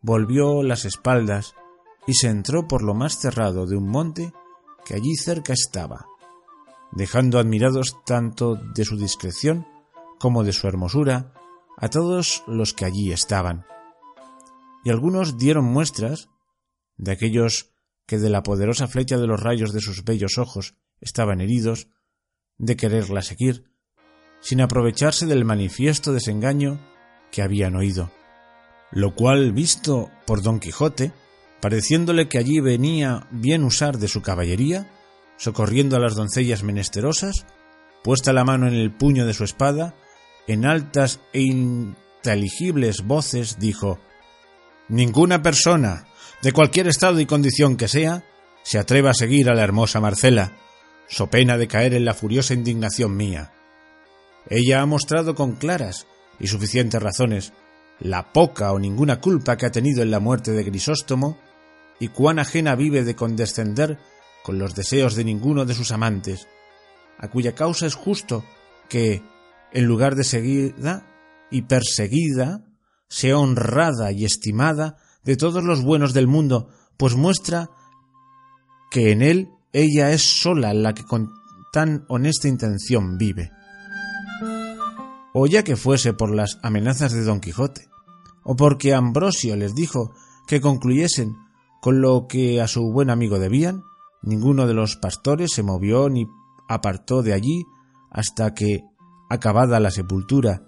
volvió 0.02 0.64
las 0.64 0.84
espaldas 0.84 1.54
y 2.08 2.14
se 2.14 2.28
entró 2.28 2.66
por 2.66 2.82
lo 2.82 2.94
más 2.94 3.18
cerrado 3.18 3.66
de 3.66 3.76
un 3.76 3.88
monte 3.88 4.32
que 4.84 4.94
allí 4.94 5.14
cerca 5.14 5.52
estaba, 5.52 6.06
dejando 6.90 7.38
admirados 7.38 7.98
tanto 8.04 8.56
de 8.56 8.84
su 8.84 8.96
discreción 8.96 9.64
como 10.18 10.42
de 10.42 10.52
su 10.52 10.66
hermosura 10.66 11.34
a 11.80 11.88
todos 11.88 12.44
los 12.46 12.74
que 12.74 12.84
allí 12.84 13.12
estaban. 13.12 13.64
Y 14.84 14.90
algunos 14.90 15.38
dieron 15.38 15.64
muestras 15.64 16.28
de 16.96 17.12
aquellos 17.12 17.72
que 18.06 18.18
de 18.18 18.30
la 18.30 18.42
poderosa 18.42 18.86
flecha 18.86 19.18
de 19.18 19.26
los 19.26 19.40
rayos 19.40 19.72
de 19.72 19.80
sus 19.80 20.04
bellos 20.04 20.38
ojos 20.38 20.74
estaban 21.00 21.40
heridos, 21.40 21.88
de 22.58 22.76
quererla 22.76 23.22
seguir, 23.22 23.64
sin 24.40 24.60
aprovecharse 24.60 25.26
del 25.26 25.44
manifiesto 25.44 26.12
desengaño 26.12 26.80
que 27.30 27.42
habían 27.42 27.76
oído. 27.76 28.10
Lo 28.90 29.14
cual, 29.14 29.52
visto 29.52 30.10
por 30.26 30.42
don 30.42 30.60
Quijote, 30.60 31.12
pareciéndole 31.60 32.28
que 32.28 32.38
allí 32.38 32.60
venía 32.60 33.26
bien 33.30 33.64
usar 33.64 33.98
de 33.98 34.08
su 34.08 34.20
caballería, 34.20 34.90
socorriendo 35.36 35.96
a 35.96 36.00
las 36.00 36.16
doncellas 36.16 36.62
menesterosas, 36.62 37.46
puesta 38.02 38.32
la 38.32 38.44
mano 38.44 38.66
en 38.66 38.74
el 38.74 38.92
puño 38.92 39.26
de 39.26 39.34
su 39.34 39.44
espada, 39.44 39.94
en 40.52 40.66
altas 40.66 41.20
e 41.32 41.42
inteligibles 41.42 43.02
voces 43.04 43.58
dijo 43.60 44.00
Ninguna 44.88 45.42
persona, 45.42 46.06
de 46.42 46.50
cualquier 46.50 46.88
estado 46.88 47.20
y 47.20 47.26
condición 47.26 47.76
que 47.76 47.86
sea, 47.86 48.24
se 48.64 48.78
atreva 48.80 49.10
a 49.10 49.14
seguir 49.14 49.48
a 49.48 49.54
la 49.54 49.62
hermosa 49.62 50.00
Marcela, 50.00 50.52
so 51.08 51.28
pena 51.28 51.56
de 51.56 51.68
caer 51.68 51.94
en 51.94 52.04
la 52.04 52.14
furiosa 52.14 52.52
indignación 52.54 53.16
mía. 53.16 53.52
Ella 54.48 54.82
ha 54.82 54.86
mostrado 54.86 55.36
con 55.36 55.52
claras 55.52 56.08
y 56.40 56.48
suficientes 56.48 57.00
razones 57.00 57.52
la 58.00 58.32
poca 58.32 58.72
o 58.72 58.80
ninguna 58.80 59.20
culpa 59.20 59.56
que 59.56 59.66
ha 59.66 59.70
tenido 59.70 60.02
en 60.02 60.10
la 60.10 60.18
muerte 60.18 60.50
de 60.50 60.64
Grisóstomo 60.64 61.38
y 62.00 62.08
cuán 62.08 62.40
ajena 62.40 62.74
vive 62.74 63.04
de 63.04 63.14
condescender 63.14 63.98
con 64.42 64.58
los 64.58 64.74
deseos 64.74 65.14
de 65.14 65.22
ninguno 65.22 65.64
de 65.64 65.74
sus 65.74 65.92
amantes, 65.92 66.48
a 67.18 67.28
cuya 67.28 67.54
causa 67.54 67.86
es 67.86 67.94
justo 67.94 68.44
que, 68.88 69.22
en 69.72 69.86
lugar 69.86 70.14
de 70.14 70.24
seguida 70.24 71.06
y 71.50 71.62
perseguida, 71.62 72.64
sea 73.08 73.38
honrada 73.38 74.12
y 74.12 74.24
estimada 74.24 74.96
de 75.24 75.36
todos 75.36 75.64
los 75.64 75.82
buenos 75.82 76.12
del 76.12 76.26
mundo, 76.26 76.68
pues 76.96 77.14
muestra 77.16 77.70
que 78.90 79.12
en 79.12 79.22
él 79.22 79.48
ella 79.72 80.10
es 80.12 80.22
sola 80.22 80.74
la 80.74 80.94
que 80.94 81.04
con 81.04 81.30
tan 81.72 82.04
honesta 82.08 82.48
intención 82.48 83.18
vive. 83.18 83.52
O 85.32 85.46
ya 85.46 85.62
que 85.62 85.76
fuese 85.76 86.12
por 86.12 86.34
las 86.34 86.58
amenazas 86.62 87.12
de 87.12 87.22
Don 87.22 87.40
Quijote, 87.40 87.88
o 88.42 88.56
porque 88.56 88.94
Ambrosio 88.94 89.56
les 89.56 89.74
dijo 89.74 90.12
que 90.48 90.60
concluyesen 90.60 91.36
con 91.80 92.00
lo 92.00 92.26
que 92.28 92.60
a 92.60 92.66
su 92.66 92.90
buen 92.92 93.10
amigo 93.10 93.38
debían, 93.38 93.84
ninguno 94.22 94.66
de 94.66 94.74
los 94.74 94.96
pastores 94.96 95.52
se 95.52 95.62
movió 95.62 96.08
ni 96.08 96.26
apartó 96.68 97.22
de 97.22 97.32
allí 97.32 97.64
hasta 98.10 98.54
que, 98.54 98.82
acabada 99.30 99.80
la 99.80 99.90
sepultura 99.90 100.62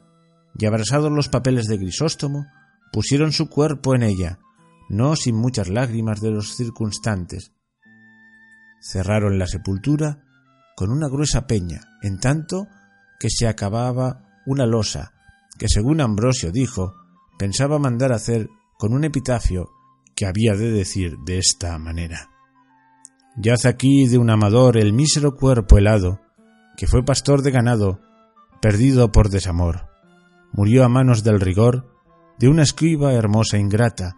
y 0.56 0.66
abrasados 0.66 1.10
los 1.10 1.28
papeles 1.28 1.66
de 1.66 1.76
Grisóstomo, 1.76 2.46
pusieron 2.92 3.32
su 3.32 3.48
cuerpo 3.48 3.94
en 3.94 4.04
ella, 4.04 4.38
no 4.88 5.16
sin 5.16 5.36
muchas 5.36 5.68
lágrimas 5.68 6.20
de 6.20 6.30
los 6.30 6.54
circunstantes. 6.56 7.52
Cerraron 8.80 9.38
la 9.38 9.46
sepultura 9.46 10.24
con 10.76 10.90
una 10.90 11.08
gruesa 11.08 11.46
peña, 11.46 11.80
en 12.02 12.18
tanto 12.18 12.68
que 13.18 13.28
se 13.30 13.48
acababa 13.48 14.40
una 14.46 14.66
losa, 14.66 15.12
que 15.58 15.68
según 15.68 16.00
Ambrosio 16.00 16.52
dijo, 16.52 16.94
pensaba 17.38 17.78
mandar 17.78 18.12
hacer 18.12 18.48
con 18.78 18.94
un 18.94 19.04
epitafio 19.04 19.70
que 20.14 20.26
había 20.26 20.54
de 20.54 20.70
decir 20.70 21.16
de 21.24 21.38
esta 21.38 21.78
manera. 21.78 22.30
Yaz 23.36 23.64
aquí 23.64 24.06
de 24.06 24.18
un 24.18 24.30
amador 24.30 24.76
el 24.76 24.92
mísero 24.92 25.36
cuerpo 25.36 25.78
helado, 25.78 26.20
que 26.76 26.86
fue 26.86 27.04
pastor 27.04 27.42
de 27.42 27.50
ganado, 27.50 28.00
perdido 28.62 29.10
por 29.10 29.28
desamor. 29.28 29.88
Murió 30.52 30.84
a 30.84 30.88
manos 30.88 31.24
del 31.24 31.40
rigor 31.40 32.00
de 32.38 32.48
una 32.48 32.62
escriba 32.62 33.12
hermosa 33.12 33.56
e 33.56 33.60
ingrata, 33.60 34.16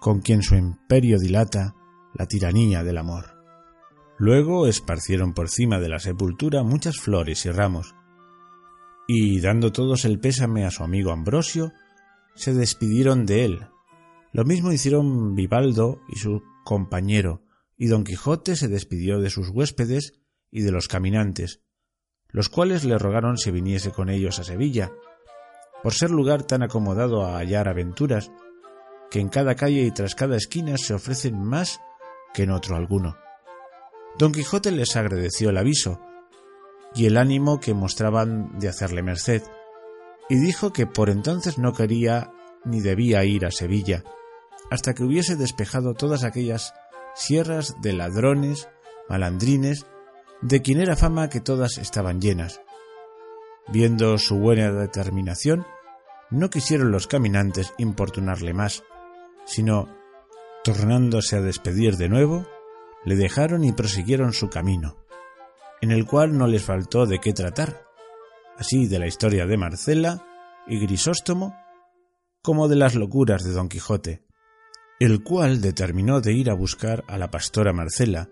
con 0.00 0.20
quien 0.20 0.42
su 0.42 0.56
imperio 0.56 1.20
dilata 1.20 1.76
la 2.12 2.26
tiranía 2.26 2.82
del 2.82 2.98
amor. 2.98 3.36
Luego 4.18 4.66
esparcieron 4.66 5.34
por 5.34 5.48
cima 5.48 5.78
de 5.78 5.88
la 5.88 6.00
sepultura 6.00 6.64
muchas 6.64 6.96
flores 6.96 7.46
y 7.46 7.52
ramos, 7.52 7.94
y 9.06 9.40
dando 9.40 9.70
todos 9.70 10.04
el 10.04 10.18
pésame 10.18 10.64
a 10.64 10.72
su 10.72 10.82
amigo 10.82 11.12
Ambrosio, 11.12 11.72
se 12.34 12.54
despidieron 12.54 13.24
de 13.24 13.44
él, 13.44 13.68
lo 14.32 14.44
mismo 14.44 14.72
hicieron 14.72 15.36
Vivaldo 15.36 16.00
y 16.08 16.18
su 16.18 16.42
compañero, 16.64 17.44
y 17.76 17.86
don 17.86 18.02
Quijote 18.02 18.56
se 18.56 18.66
despidió 18.66 19.20
de 19.20 19.30
sus 19.30 19.48
huéspedes 19.50 20.14
y 20.50 20.62
de 20.62 20.72
los 20.72 20.88
caminantes, 20.88 21.62
los 22.36 22.50
cuales 22.50 22.84
le 22.84 22.98
rogaron 22.98 23.38
se 23.38 23.50
viniese 23.50 23.92
con 23.92 24.10
ellos 24.10 24.38
a 24.38 24.44
Sevilla, 24.44 24.92
por 25.82 25.94
ser 25.94 26.10
lugar 26.10 26.42
tan 26.42 26.62
acomodado 26.62 27.24
a 27.24 27.38
hallar 27.38 27.66
aventuras, 27.66 28.30
que 29.10 29.20
en 29.20 29.30
cada 29.30 29.54
calle 29.54 29.84
y 29.84 29.90
tras 29.90 30.14
cada 30.14 30.36
esquina 30.36 30.76
se 30.76 30.92
ofrecen 30.92 31.42
más 31.42 31.80
que 32.34 32.42
en 32.42 32.50
otro 32.50 32.76
alguno. 32.76 33.16
Don 34.18 34.32
Quijote 34.32 34.70
les 34.70 34.96
agradeció 34.96 35.48
el 35.48 35.56
aviso 35.56 35.98
y 36.94 37.06
el 37.06 37.16
ánimo 37.16 37.58
que 37.58 37.72
mostraban 37.72 38.58
de 38.58 38.68
hacerle 38.68 39.02
merced, 39.02 39.42
y 40.28 40.36
dijo 40.36 40.74
que 40.74 40.86
por 40.86 41.08
entonces 41.08 41.56
no 41.56 41.72
quería 41.72 42.32
ni 42.66 42.82
debía 42.82 43.24
ir 43.24 43.46
a 43.46 43.50
Sevilla, 43.50 44.04
hasta 44.70 44.92
que 44.92 45.04
hubiese 45.04 45.36
despejado 45.36 45.94
todas 45.94 46.22
aquellas 46.22 46.74
sierras 47.14 47.76
de 47.80 47.94
ladrones, 47.94 48.68
malandrines, 49.08 49.86
de 50.42 50.62
quien 50.62 50.80
era 50.80 50.96
fama 50.96 51.28
que 51.28 51.40
todas 51.40 51.78
estaban 51.78 52.20
llenas. 52.20 52.60
Viendo 53.68 54.16
su 54.18 54.38
buena 54.38 54.70
determinación, 54.70 55.66
no 56.30 56.50
quisieron 56.50 56.90
los 56.90 57.06
caminantes 57.06 57.72
importunarle 57.78 58.52
más, 58.52 58.84
sino, 59.44 59.88
tornándose 60.64 61.36
a 61.36 61.40
despedir 61.40 61.96
de 61.96 62.08
nuevo, 62.08 62.46
le 63.04 63.16
dejaron 63.16 63.64
y 63.64 63.72
prosiguieron 63.72 64.32
su 64.32 64.48
camino, 64.48 64.96
en 65.80 65.92
el 65.92 66.06
cual 66.06 66.36
no 66.36 66.46
les 66.46 66.62
faltó 66.62 67.06
de 67.06 67.20
qué 67.20 67.32
tratar, 67.32 67.82
así 68.56 68.86
de 68.86 68.98
la 68.98 69.06
historia 69.06 69.46
de 69.46 69.56
Marcela 69.56 70.24
y 70.66 70.80
Grisóstomo, 70.80 71.56
como 72.42 72.68
de 72.68 72.76
las 72.76 72.94
locuras 72.94 73.44
de 73.44 73.52
Don 73.52 73.68
Quijote, 73.68 74.24
el 74.98 75.22
cual 75.22 75.60
determinó 75.60 76.20
de 76.20 76.32
ir 76.32 76.50
a 76.50 76.54
buscar 76.54 77.04
a 77.08 77.18
la 77.18 77.30
pastora 77.30 77.72
Marcela 77.72 78.30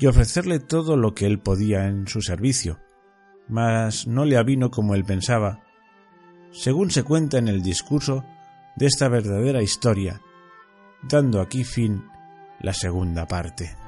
y 0.00 0.06
ofrecerle 0.06 0.60
todo 0.60 0.96
lo 0.96 1.14
que 1.14 1.26
él 1.26 1.38
podía 1.38 1.86
en 1.86 2.08
su 2.08 2.22
servicio, 2.22 2.80
mas 3.48 4.06
no 4.06 4.24
le 4.24 4.38
avino 4.38 4.70
como 4.70 4.94
él 4.94 5.04
pensaba, 5.04 5.60
según 6.52 6.90
se 6.90 7.02
cuenta 7.02 7.36
en 7.36 7.48
el 7.48 7.62
discurso 7.62 8.24
de 8.76 8.86
esta 8.86 9.08
verdadera 9.08 9.62
historia, 9.62 10.22
dando 11.02 11.40
aquí 11.42 11.64
fin 11.64 12.02
la 12.60 12.72
segunda 12.72 13.26
parte. 13.26 13.79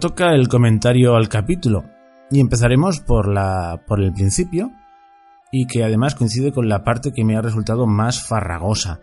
Toca 0.00 0.34
el 0.34 0.48
comentario 0.48 1.16
al 1.16 1.28
capítulo 1.28 1.84
y 2.30 2.40
empezaremos 2.40 3.00
por 3.00 3.28
la 3.28 3.82
por 3.86 4.00
el 4.02 4.12
principio 4.12 4.70
y 5.50 5.66
que 5.66 5.84
además 5.84 6.14
coincide 6.14 6.52
con 6.52 6.68
la 6.68 6.82
parte 6.82 7.12
que 7.12 7.24
me 7.24 7.36
ha 7.36 7.42
resultado 7.42 7.86
más 7.86 8.26
farragosa. 8.26 9.00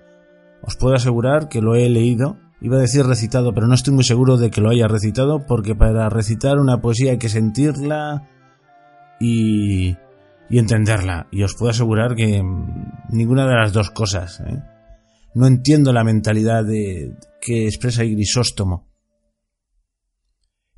Os 0.61 0.75
puedo 0.75 0.95
asegurar 0.95 1.47
que 1.47 1.61
lo 1.61 1.75
he 1.75 1.87
leído, 1.89 2.37
iba 2.59 2.77
a 2.77 2.81
decir 2.81 3.05
recitado, 3.05 3.53
pero 3.53 3.67
no 3.67 3.75
estoy 3.75 3.93
muy 3.93 4.03
seguro 4.03 4.37
de 4.37 4.49
que 4.49 4.61
lo 4.61 4.71
haya 4.71 4.87
recitado 4.87 5.45
porque 5.45 5.75
para 5.75 6.09
recitar 6.09 6.57
una 6.57 6.81
poesía 6.81 7.11
hay 7.11 7.17
que 7.17 7.29
sentirla 7.29 8.27
y 9.19 9.97
entenderla. 10.49 11.27
Y 11.31 11.43
os 11.43 11.55
puedo 11.55 11.69
asegurar 11.69 12.15
que 12.15 12.43
ninguna 13.09 13.45
de 13.45 13.55
las 13.55 13.73
dos 13.73 13.91
cosas. 13.91 14.39
¿eh? 14.41 14.63
No 15.35 15.45
entiendo 15.45 15.93
la 15.93 16.03
mentalidad 16.03 16.65
que 16.65 17.65
expresa 17.65 18.03
Grisóstomo. 18.03 18.88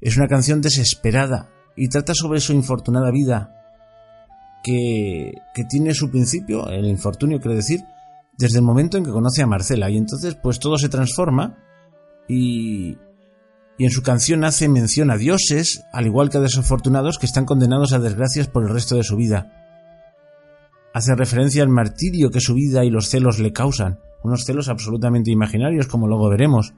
Es 0.01 0.17
una 0.17 0.27
canción 0.27 0.61
desesperada 0.61 1.49
y 1.75 1.87
trata 1.87 2.13
sobre 2.13 2.39
su 2.39 2.53
infortunada 2.53 3.11
vida 3.11 3.55
que, 4.63 5.33
que 5.53 5.63
tiene 5.63 5.93
su 5.93 6.09
principio, 6.09 6.67
el 6.69 6.85
infortunio 6.85 7.39
quiere 7.39 7.55
decir, 7.55 7.81
desde 8.37 8.57
el 8.57 8.65
momento 8.65 8.97
en 8.97 9.05
que 9.05 9.11
conoce 9.11 9.43
a 9.43 9.47
Marcela 9.47 9.89
y 9.89 9.97
entonces 9.97 10.35
pues 10.35 10.59
todo 10.59 10.77
se 10.77 10.89
transforma 10.89 11.57
y, 12.27 12.97
y 13.77 13.85
en 13.85 13.91
su 13.91 14.01
canción 14.01 14.43
hace 14.43 14.69
mención 14.69 15.11
a 15.11 15.17
dioses, 15.17 15.83
al 15.93 16.05
igual 16.05 16.29
que 16.29 16.37
a 16.37 16.41
desafortunados 16.41 17.17
que 17.17 17.25
están 17.25 17.45
condenados 17.45 17.93
a 17.93 17.99
desgracias 17.99 18.47
por 18.47 18.63
el 18.63 18.69
resto 18.69 18.95
de 18.95 19.03
su 19.03 19.15
vida. 19.15 19.57
Hace 20.93 21.15
referencia 21.15 21.63
al 21.63 21.69
martirio 21.69 22.31
que 22.31 22.41
su 22.41 22.53
vida 22.53 22.83
y 22.83 22.89
los 22.89 23.09
celos 23.09 23.39
le 23.39 23.53
causan, 23.53 23.99
unos 24.23 24.43
celos 24.43 24.69
absolutamente 24.69 25.31
imaginarios 25.31 25.87
como 25.87 26.07
luego 26.07 26.29
veremos, 26.29 26.73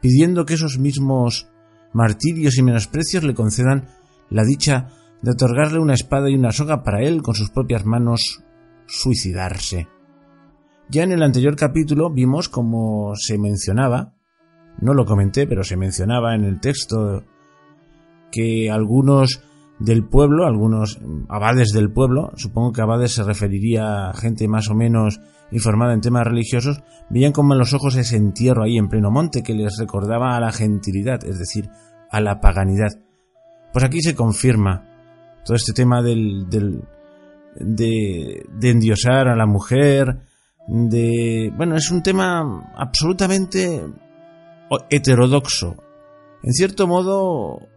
pidiendo 0.00 0.44
que 0.44 0.54
esos 0.54 0.78
mismos 0.78 1.48
martirios 1.92 2.58
y 2.58 2.62
menosprecios 2.62 3.24
le 3.24 3.34
concedan 3.34 3.88
la 4.28 4.44
dicha 4.44 4.88
de 5.22 5.32
otorgarle 5.32 5.78
una 5.78 5.94
espada 5.94 6.30
y 6.30 6.34
una 6.34 6.52
soga 6.52 6.82
para 6.82 7.02
él 7.02 7.22
con 7.22 7.34
sus 7.34 7.50
propias 7.50 7.84
manos 7.84 8.42
suicidarse. 8.86 9.88
Ya 10.88 11.04
en 11.04 11.12
el 11.12 11.22
anterior 11.22 11.56
capítulo 11.56 12.10
vimos 12.10 12.48
como 12.48 13.14
se 13.14 13.38
mencionaba, 13.38 14.14
no 14.80 14.94
lo 14.94 15.04
comenté, 15.04 15.46
pero 15.46 15.62
se 15.62 15.76
mencionaba 15.76 16.34
en 16.34 16.44
el 16.44 16.60
texto 16.60 17.22
que 18.32 18.70
algunos 18.70 19.42
del 19.78 20.04
pueblo, 20.04 20.46
algunos 20.46 21.00
abades 21.28 21.72
del 21.72 21.92
pueblo, 21.92 22.32
supongo 22.36 22.72
que 22.72 22.82
abades 22.82 23.12
se 23.12 23.24
referiría 23.24 24.10
a 24.10 24.14
gente 24.14 24.48
más 24.48 24.68
o 24.68 24.74
menos 24.74 25.20
informada 25.52 25.94
en 25.94 26.00
temas 26.00 26.26
religiosos, 26.26 26.82
veían 27.08 27.32
como 27.32 27.54
en 27.54 27.58
los 27.58 27.72
ojos 27.74 27.96
ese 27.96 28.16
entierro 28.16 28.64
ahí 28.64 28.78
en 28.78 28.88
pleno 28.88 29.10
monte 29.10 29.42
que 29.42 29.54
les 29.54 29.78
recordaba 29.78 30.36
a 30.36 30.40
la 30.40 30.52
gentilidad, 30.52 31.24
es 31.24 31.38
decir, 31.38 31.70
a 32.10 32.20
la 32.20 32.40
paganidad. 32.40 32.90
Pues 33.72 33.84
aquí 33.84 34.00
se 34.02 34.14
confirma 34.14 34.86
todo 35.44 35.56
este 35.56 35.72
tema 35.72 36.02
del, 36.02 36.48
del 36.48 36.84
de, 37.56 38.46
de 38.52 38.70
endiosar 38.70 39.28
a 39.28 39.36
la 39.36 39.46
mujer, 39.46 40.20
de... 40.68 41.52
Bueno, 41.56 41.76
es 41.76 41.90
un 41.90 42.02
tema 42.02 42.72
absolutamente 42.76 43.82
heterodoxo. 44.88 45.76
En 46.42 46.52
cierto 46.52 46.86
modo, 46.86 47.68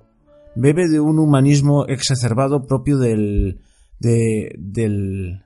bebe 0.56 0.88
de 0.88 1.00
un 1.00 1.20
humanismo 1.20 1.86
exacerbado 1.88 2.66
propio 2.66 2.98
del, 2.98 3.62
del, 4.00 5.46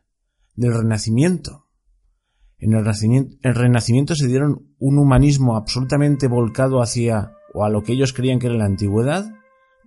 del 0.55 0.73
Renacimiento. 0.73 1.66
En 2.59 2.73
el 2.73 3.55
renacimiento, 3.55 4.15
se 4.15 4.27
dieron 4.27 4.75
un 4.79 4.97
humanismo 4.97 5.55
absolutamente 5.55 6.27
volcado 6.27 6.81
hacia 6.81 7.33
o 7.53 7.63
a 7.63 7.69
lo 7.69 7.83
que 7.83 7.93
ellos 7.93 8.13
creían 8.13 8.39
que 8.39 8.47
era 8.47 8.55
la 8.55 8.65
antigüedad 8.65 9.25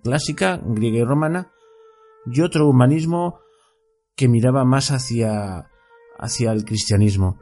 clásica, 0.03 0.59
griega 0.65 0.99
y 0.99 1.03
romana, 1.03 1.51
y 2.25 2.41
otro 2.41 2.67
humanismo 2.67 3.39
que 4.15 4.27
miraba 4.27 4.65
más 4.65 4.89
hacia, 4.91 5.69
hacia 6.17 6.51
el 6.51 6.65
cristianismo. 6.65 7.39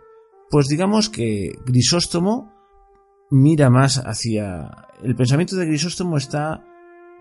Pues 0.50 0.68
digamos 0.68 1.10
que 1.10 1.54
Grisóstomo 1.65 2.54
mira 3.30 3.70
más 3.70 3.98
hacia... 3.98 4.88
El 5.04 5.15
pensamiento 5.15 5.56
de 5.56 5.68
Grisóstomo 5.68 6.18
está 6.18 6.65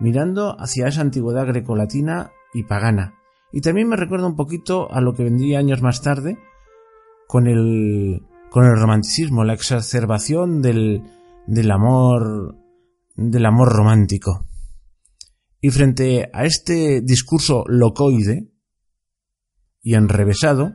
mirando 0.01 0.57
hacia 0.59 0.88
esa 0.88 1.03
antigüedad 1.03 1.47
grecolatina 1.47 2.33
y 2.55 2.64
pagana. 2.64 3.14
Y 3.53 3.61
también 3.61 3.88
me 3.88 3.97
recuerda 3.97 4.27
un 4.27 4.37
poquito 4.37 4.90
a 4.92 5.01
lo 5.01 5.12
que 5.12 5.25
vendría 5.25 5.59
años 5.59 5.83
más 5.83 6.03
tarde 6.03 6.38
con 7.28 7.46
el, 7.46 8.22
con 8.50 8.64
el 8.64 8.80
romanticismo, 8.80 9.44
la 9.44 9.52
exacerbación 9.52 10.62
del, 10.62 11.02
del 11.46 11.70
amor, 11.70 12.56
del 13.14 13.44
amor 13.44 13.68
romántico. 13.68 14.46
Y 15.60 15.68
frente 15.68 16.30
a 16.32 16.46
este 16.46 17.02
discurso 17.02 17.64
locoide 17.66 18.50
y 19.82 19.94
enrevesado, 19.94 20.72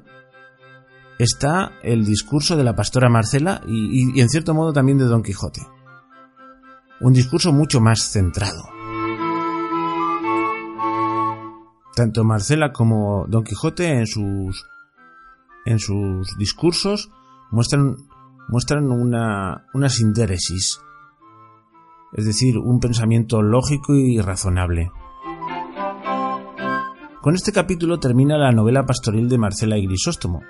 está 1.17 1.71
el 1.81 2.05
discurso 2.05 2.55
de 2.55 2.63
la 2.63 2.75
pastora 2.75 3.09
Marcela 3.09 3.61
y, 3.67 4.21
en 4.21 4.29
cierto 4.29 4.53
modo 4.53 4.73
también 4.73 4.99
de 4.99 5.05
Don 5.05 5.23
Quijote. 5.23 5.61
Un 7.01 7.13
discurso 7.13 7.51
mucho 7.51 7.81
más 7.81 8.11
centrado. 8.11 8.69
Tanto 11.95 12.23
Marcela 12.23 12.71
como 12.71 13.25
Don 13.27 13.43
Quijote 13.43 13.87
en 13.87 14.05
sus, 14.05 14.65
en 15.65 15.80
sus 15.80 16.38
discursos 16.38 17.10
muestran, 17.52 17.95
muestran 18.49 18.91
una, 18.91 19.65
una 19.73 19.88
es 19.88 20.02
decir, 22.26 22.58
un 22.58 22.80
pensamiento 22.80 23.41
lógico 23.41 23.95
y 23.95 24.19
razonable. 24.19 24.91
Con 27.21 27.36
este 27.36 27.52
capítulo 27.52 27.99
termina 27.99 28.38
la 28.38 28.52
novela 28.52 28.86
pastoril 28.86 29.30
de 29.30 29.38
Marcela 29.38 29.78
y 29.78 29.88
Grisóstomo, 29.88 30.41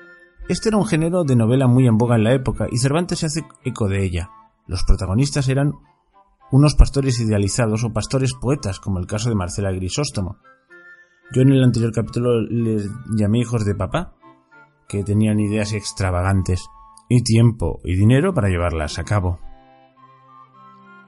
este 0.50 0.68
era 0.68 0.78
un 0.78 0.86
género 0.86 1.24
de 1.24 1.38
novela 1.38 1.68
muy 1.68 1.88
en 1.88 1.98
boga 1.98 2.18
en 2.18 2.26
la 2.26 2.34
época 2.34 2.68
y 2.70 2.78
Cervantes 2.78 3.20
se 3.20 3.28
hace 3.28 3.46
eco 3.64 3.88
de 3.88 4.04
ella. 4.04 4.30
Los 4.68 4.84
protagonistas 4.84 5.48
eran 5.48 5.72
unos 6.52 6.76
pastores 6.76 7.18
idealizados 7.22 7.86
o 7.86 7.94
pastores 7.94 8.34
poetas, 8.34 8.82
como 8.82 9.00
el 9.00 9.08
caso 9.08 9.30
de 9.30 9.36
Marcela 9.36 9.72
Grisóstomo. 9.72 10.40
Yo 11.32 11.44
en 11.44 11.54
el 11.54 11.64
anterior 11.64 11.94
capítulo 11.94 12.42
les 12.42 12.90
llamé 13.16 13.40
hijos 13.40 13.64
de 13.64 13.74
papá, 13.74 14.16
que 14.88 15.04
tenían 15.04 15.40
ideas 15.40 15.74
extravagantes 15.74 16.66
y 17.10 17.24
tiempo 17.24 17.80
y 17.84 17.96
dinero 17.96 18.34
para 18.34 18.50
llevarlas 18.50 19.00
a 19.00 19.04
cabo. 19.04 19.40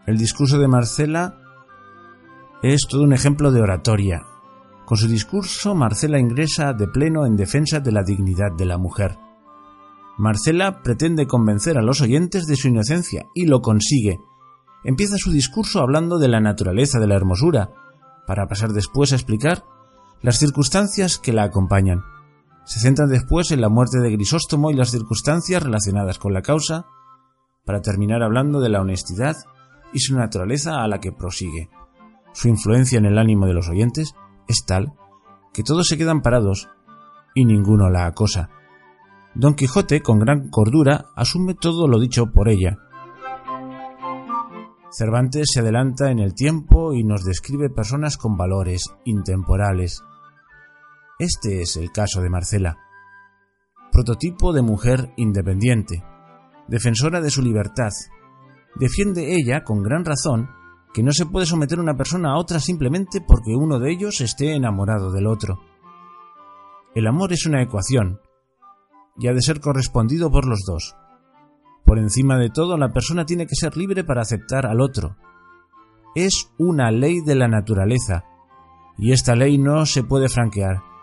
El 0.06 0.18
discurso 0.18 0.60
de 0.60 0.68
Marcela 0.68 1.38
es 2.62 2.88
todo 2.90 3.04
un 3.04 3.14
ejemplo 3.14 3.52
de 3.52 3.62
oratoria. 3.62 4.24
Con 4.86 4.98
su 4.98 5.08
discurso, 5.08 5.74
Marcela 5.74 6.20
ingresa 6.20 6.74
de 6.74 6.88
pleno 6.88 7.26
en 7.26 7.36
defensa 7.36 7.80
de 7.80 7.92
la 7.92 8.04
dignidad 8.04 8.52
de 8.56 8.66
la 8.66 8.78
mujer. 8.78 9.18
Marcela 10.18 10.82
pretende 10.82 11.28
convencer 11.28 11.78
a 11.78 11.82
los 11.82 12.02
oyentes 12.02 12.46
de 12.46 12.56
su 12.56 12.68
inocencia 12.68 13.26
y 13.34 13.48
lo 13.48 13.62
consigue. 13.62 14.20
Empieza 14.84 15.18
su 15.18 15.32
discurso 15.32 15.82
hablando 15.82 16.20
de 16.20 16.28
la 16.28 16.40
naturaleza 16.40 17.00
de 17.00 17.08
la 17.08 17.16
hermosura, 17.16 17.72
para 18.28 18.48
pasar 18.48 18.72
después 18.72 19.12
a 19.12 19.16
explicar 19.16 19.64
las 20.22 20.38
circunstancias 20.38 21.18
que 21.18 21.34
la 21.34 21.44
acompañan. 21.44 22.04
Se 22.65 22.80
centra 22.80 23.06
después 23.06 23.51
en 23.51 23.62
la 23.62 23.69
muerte 23.69 23.99
de 23.99 24.12
Grisóstomo 24.12 24.71
y 24.71 24.75
las 24.75 24.91
circunstancias 24.91 25.63
relacionadas 25.63 26.17
con 26.17 26.34
la 26.34 26.41
causa, 26.41 26.88
para 27.63 27.82
terminar 27.82 28.21
hablando 28.23 28.60
de 28.60 28.69
la 28.69 28.82
honestidad 28.82 29.36
y 29.93 29.99
su 29.99 30.15
naturaleza 30.15 30.84
a 30.84 30.88
la 30.88 30.99
que 30.99 31.12
prosigue. 31.12 31.69
Su 32.34 32.47
influencia 32.49 32.97
en 32.97 33.06
el 33.06 33.17
ánimo 33.17 33.45
de 33.45 33.54
los 33.54 33.69
oyentes 33.69 34.13
es 34.47 34.65
tal 34.65 34.93
que 35.54 35.63
todos 35.63 35.88
se 35.88 35.97
quedan 35.97 36.21
parados 36.21 36.69
y 37.34 37.45
ninguno 37.45 37.89
la 37.89 38.08
acosa. 38.08 38.49
Don 39.36 39.56
Quijote, 39.56 40.01
con 40.01 40.19
gran 40.19 40.49
cordura, 40.49 41.06
asume 41.15 41.54
todo 41.54 41.88
lo 41.88 41.99
dicho 41.99 42.32
por 42.32 42.49
ella. 42.49 42.78
Cervantes 44.91 45.49
se 45.54 45.60
adelanta 45.60 46.12
en 46.12 46.19
el 46.19 46.34
tiempo 46.34 46.93
y 46.93 47.04
nos 47.04 47.23
describe 47.23 47.69
personas 47.69 48.17
con 48.17 48.38
valores 48.38 48.93
intemporales. 49.04 50.04
Este 51.17 51.62
es 51.62 51.78
el 51.78 51.93
caso 51.93 52.21
de 52.21 52.30
Marcela. 52.30 52.78
Prototipo 53.89 54.51
de 54.51 54.62
mujer 54.62 55.13
independiente, 55.15 56.04
defensora 56.67 57.21
de 57.21 57.32
su 57.32 57.41
libertad. 57.41 57.91
Defiende 58.75 59.34
ella, 59.34 59.63
con 59.63 59.82
gran 59.82 60.04
razón, 60.04 60.49
que 60.93 61.04
no 61.04 61.13
se 61.13 61.25
puede 61.25 61.45
someter 61.45 61.80
una 61.80 61.95
persona 61.95 62.32
a 62.32 62.38
otra 62.38 62.60
simplemente 62.60 63.21
porque 63.25 63.56
uno 63.56 63.80
de 63.80 63.93
ellos 63.93 64.19
esté 64.19 64.56
enamorado 64.56 65.13
del 65.13 65.28
otro. 65.28 65.62
El 66.93 67.08
amor 67.08 67.32
es 67.32 67.45
una 67.45 67.63
ecuación, 67.63 68.19
y 69.17 69.30
ha 69.30 69.34
de 69.34 69.41
ser 69.41 69.62
correspondido 69.62 70.30
por 70.30 70.45
los 70.45 70.63
dos. 70.67 70.97
Por 71.86 71.97
encima 71.97 72.38
de 72.38 72.49
todo, 72.49 72.75
la 72.75 72.91
persona 72.91 73.25
tiene 73.25 73.47
que 73.47 73.56
ser 73.56 73.78
libre 73.78 74.04
para 74.04 74.21
aceptar 74.21 74.65
al 74.65 74.82
otro. 74.82 75.15
Es 76.13 76.51
una 76.58 76.91
ley 76.91 77.21
de 77.21 77.36
la 77.36 77.47
naturaleza, 77.47 78.25
y 78.97 79.13
esta 79.13 79.34
ley 79.34 79.58
no 79.58 79.86
se 79.86 80.04
puede 80.04 80.28
franquear. 80.28 80.94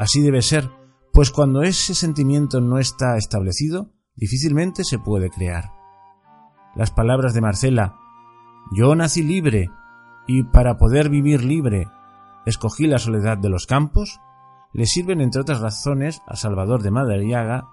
Así 0.00 0.22
debe 0.22 0.40
ser, 0.40 0.70
pues 1.12 1.30
cuando 1.30 1.60
ese 1.60 1.94
sentimiento 1.94 2.62
no 2.62 2.78
está 2.78 3.18
establecido, 3.18 3.92
difícilmente 4.16 4.82
se 4.82 4.98
puede 4.98 5.28
crear. 5.28 5.72
Las 6.74 6.90
palabras 6.90 7.34
de 7.34 7.42
Marcela, 7.42 7.98
yo 8.72 8.94
nací 8.94 9.22
libre, 9.22 9.68
y 10.26 10.44
para 10.44 10.78
poder 10.78 11.10
vivir 11.10 11.44
libre, 11.44 11.86
escogí 12.46 12.86
la 12.86 12.98
soledad 12.98 13.36
de 13.36 13.50
los 13.50 13.66
campos, 13.66 14.22
le 14.72 14.86
sirven, 14.86 15.20
entre 15.20 15.42
otras 15.42 15.60
razones, 15.60 16.22
a 16.26 16.34
Salvador 16.34 16.82
de 16.82 16.92
Madariaga, 16.92 17.68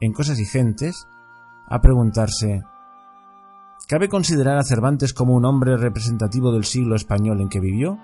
en 0.00 0.12
Cosas 0.12 0.40
y 0.40 0.46
Gentes, 0.46 1.06
a 1.68 1.80
preguntarse 1.80 2.64
¿Cabe 3.86 4.08
considerar 4.08 4.58
a 4.58 4.64
Cervantes 4.64 5.14
como 5.14 5.36
un 5.36 5.44
hombre 5.44 5.76
representativo 5.76 6.50
del 6.50 6.64
siglo 6.64 6.96
español 6.96 7.40
en 7.40 7.48
que 7.48 7.60
vivió? 7.60 7.96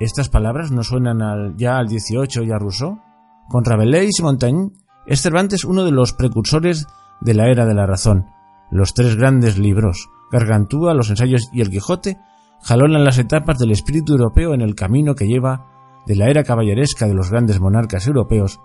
¿Estas 0.00 0.28
palabras 0.28 0.70
no 0.70 0.84
suenan 0.84 1.56
ya 1.56 1.76
al 1.76 1.88
18 1.88 2.44
y 2.44 2.52
a 2.52 2.58
Rousseau? 2.58 3.00
Con 3.48 3.64
Rabelais 3.64 4.18
y 4.18 4.22
Montaigne 4.22 4.70
es 5.06 5.22
Cervantes 5.22 5.64
uno 5.64 5.84
de 5.84 5.90
los 5.90 6.12
precursores 6.12 6.86
de 7.20 7.34
la 7.34 7.50
era 7.50 7.66
de 7.66 7.74
la 7.74 7.86
razón. 7.86 8.26
Los 8.70 8.94
tres 8.94 9.16
grandes 9.16 9.58
libros, 9.58 10.08
Gargantúa, 10.30 10.94
los 10.94 11.10
ensayos 11.10 11.48
y 11.52 11.62
el 11.62 11.70
Quijote, 11.70 12.18
jalonan 12.62 13.04
las 13.04 13.18
etapas 13.18 13.58
del 13.58 13.72
espíritu 13.72 14.12
europeo 14.12 14.54
en 14.54 14.60
el 14.60 14.74
camino 14.74 15.14
que 15.14 15.26
lleva 15.26 15.66
de 16.06 16.14
la 16.14 16.28
era 16.28 16.44
caballeresca 16.44 17.06
de 17.06 17.14
los 17.14 17.30
grandes 17.30 17.60
monarcas 17.60 18.06
europeos 18.06 18.60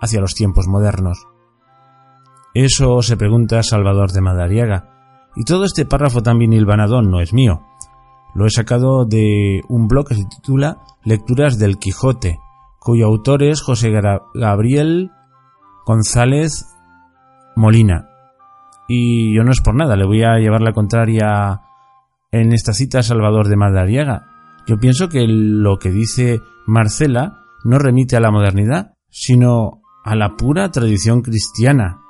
hacia 0.00 0.20
los 0.20 0.34
tiempos 0.34 0.68
modernos. 0.68 1.26
Eso 2.54 3.02
se 3.02 3.16
pregunta 3.16 3.62
Salvador 3.62 4.12
de 4.12 4.20
Madariaga, 4.20 5.30
y 5.34 5.44
todo 5.44 5.64
este 5.64 5.84
párrafo 5.84 6.22
también 6.22 6.52
hilvanadón 6.52 7.10
no 7.10 7.20
es 7.20 7.32
mío. 7.32 7.62
Lo 8.36 8.44
he 8.44 8.50
sacado 8.50 9.06
de 9.06 9.62
un 9.70 9.88
blog 9.88 10.08
que 10.08 10.14
se 10.14 10.26
titula 10.26 10.82
Lecturas 11.04 11.58
del 11.58 11.78
Quijote, 11.78 12.38
cuyo 12.78 13.06
autor 13.06 13.42
es 13.42 13.62
José 13.62 13.90
Gabriel 14.34 15.10
González 15.86 16.66
Molina. 17.56 18.10
Y 18.88 19.34
yo 19.34 19.42
no 19.42 19.52
es 19.52 19.62
por 19.62 19.74
nada, 19.74 19.96
le 19.96 20.04
voy 20.04 20.22
a 20.22 20.36
llevar 20.36 20.60
la 20.60 20.74
contraria 20.74 21.62
en 22.30 22.52
esta 22.52 22.74
cita 22.74 22.98
a 22.98 23.02
Salvador 23.02 23.48
de 23.48 23.56
Madariaga. 23.56 24.26
Yo 24.66 24.76
pienso 24.76 25.08
que 25.08 25.24
lo 25.26 25.78
que 25.78 25.90
dice 25.90 26.42
Marcela 26.66 27.38
no 27.64 27.78
remite 27.78 28.16
a 28.16 28.20
la 28.20 28.30
modernidad, 28.30 28.96
sino 29.08 29.80
a 30.04 30.14
la 30.14 30.36
pura 30.36 30.70
tradición 30.70 31.22
cristiana, 31.22 32.02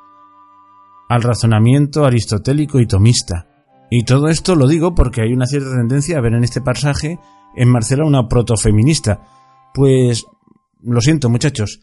al 1.09 1.23
razonamiento 1.23 2.05
aristotélico 2.05 2.81
y 2.81 2.87
tomista. 2.89 3.47
Y 3.91 4.05
todo 4.05 4.29
esto 4.29 4.55
lo 4.55 4.67
digo 4.67 4.95
porque 4.95 5.23
hay 5.23 5.33
una 5.33 5.47
cierta 5.47 5.71
tendencia 5.71 6.19
a 6.19 6.21
ver 6.21 6.35
en 6.35 6.45
este 6.45 6.61
pasaje 6.61 7.19
en 7.55 7.69
Marcela 7.69 8.05
una 8.05 8.29
protofeminista. 8.29 9.23
Pues 9.73 10.25
lo 10.83 11.01
siento 11.01 11.29
muchachos, 11.29 11.81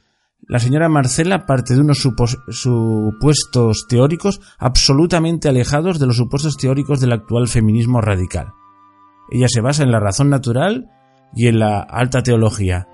la 0.48 0.60
señora 0.60 0.90
Marcela 0.90 1.46
parte 1.46 1.74
de 1.74 1.80
unos 1.80 2.00
supuestos 2.00 3.86
teóricos 3.88 4.42
absolutamente 4.60 5.48
alejados 5.48 6.00
de 6.00 6.08
los 6.08 6.18
supuestos 6.18 6.58
teóricos 6.58 7.00
del 7.00 7.14
actual 7.14 7.48
feminismo 7.48 8.02
radical. 8.02 8.52
Ella 9.32 9.48
se 9.48 9.62
basa 9.62 9.84
en 9.84 9.92
la 9.92 10.02
razón 10.02 10.30
natural 10.30 10.90
y 11.34 11.48
en 11.48 11.60
la 11.60 11.80
alta 11.80 12.24
teología. 12.24 12.88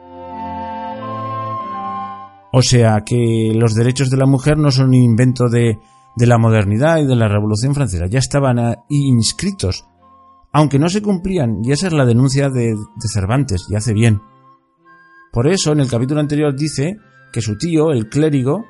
O 2.52 2.62
sea 2.62 3.02
que 3.04 3.52
los 3.56 3.74
derechos 3.74 4.12
de 4.12 4.18
la 4.18 4.28
mujer 4.28 4.58
no 4.58 4.72
son 4.72 4.90
un 4.90 4.96
invento 4.96 5.50
de, 5.50 5.80
de 6.20 6.28
la 6.28 6.38
modernidad 6.38 6.98
y 6.98 7.06
de 7.06 7.16
la 7.16 7.30
Revolución 7.30 7.74
Francesa, 7.74 8.06
ya 8.08 8.20
estaban 8.20 8.58
inscritos, 8.90 9.86
aunque 10.52 10.78
no 10.78 10.90
se 10.90 11.02
cumplían, 11.02 11.62
y 11.64 11.72
esa 11.72 11.88
es 11.88 11.94
la 11.94 12.06
denuncia 12.06 12.50
de, 12.50 12.76
de 12.76 13.08
Cervantes, 13.12 13.68
y 13.70 13.76
hace 13.76 13.94
bien. 13.94 14.22
Por 15.32 15.48
eso, 15.48 15.72
en 15.72 15.80
el 15.80 15.90
capítulo 15.90 16.20
anterior 16.20 16.54
dice 16.54 16.98
que 17.32 17.42
su 17.42 17.58
tío, 17.58 17.92
el 17.92 18.10
clérigo, 18.10 18.66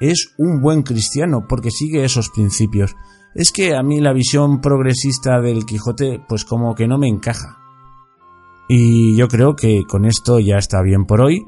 es 0.00 0.34
un 0.36 0.60
buen 0.60 0.82
cristiano, 0.82 1.46
porque 1.48 1.70
sigue 1.70 2.04
esos 2.04 2.30
principios. 2.30 2.96
Es 3.36 3.52
que 3.52 3.76
a 3.76 3.82
mí 3.84 4.00
la 4.00 4.12
visión 4.12 4.60
progresista 4.60 5.40
del 5.40 5.64
Quijote, 5.64 6.20
pues 6.28 6.44
como 6.44 6.74
que 6.74 6.88
no 6.88 6.98
me 6.98 7.06
encaja. 7.08 7.58
Y 8.68 9.16
yo 9.16 9.28
creo 9.28 9.54
que 9.54 9.82
con 9.88 10.06
esto 10.06 10.40
ya 10.40 10.56
está 10.56 10.82
bien 10.82 11.04
por 11.04 11.20
hoy 11.20 11.44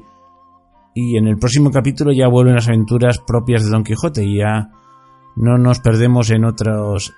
y 0.97 1.17
en 1.17 1.27
el 1.27 1.37
próximo 1.37 1.69
capítulo 1.71 2.13
ya 2.13 2.29
vuelven 2.29 2.55
las 2.55 2.69
aventuras 2.69 3.19
propias 3.19 3.65
de 3.65 3.69
Don 3.69 3.83
Quijote 3.83 4.23
y 4.23 4.37
ya 4.37 4.69
no 5.35 5.57
nos 5.57 5.79
perdemos 5.79 6.29
en 6.29 6.45
otros 6.45 7.13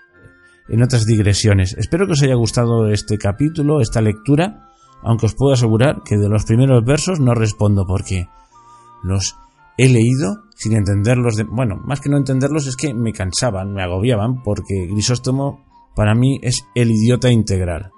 en 0.69 0.83
otras 0.83 1.05
digresiones. 1.05 1.75
Espero 1.77 2.05
que 2.05 2.13
os 2.13 2.21
haya 2.23 2.35
gustado 2.35 2.89
este 2.89 3.17
capítulo, 3.17 3.79
esta 3.79 4.01
lectura, 4.01 4.69
aunque 5.01 5.27
os 5.27 5.35
puedo 5.35 5.53
asegurar 5.53 6.01
que 6.03 6.17
de 6.17 6.29
los 6.29 6.43
primeros 6.45 6.83
versos 6.83 7.19
no 7.19 7.33
respondo 7.33 7.85
porque 7.87 8.27
los 9.03 9.35
he 9.77 9.87
leído 9.87 10.43
sin 10.55 10.73
entenderlos 10.73 11.35
de, 11.35 11.43
bueno, 11.43 11.77
más 11.85 12.01
que 12.01 12.09
no 12.09 12.17
entenderlos 12.17 12.67
es 12.67 12.75
que 12.75 12.93
me 12.93 13.13
cansaban, 13.13 13.73
me 13.73 13.83
agobiaban 13.83 14.41
porque 14.43 14.87
Grisóstomo 14.87 15.65
para 15.95 16.15
mí 16.15 16.39
es 16.41 16.65
el 16.75 16.91
idiota 16.91 17.29
integral. 17.29 17.91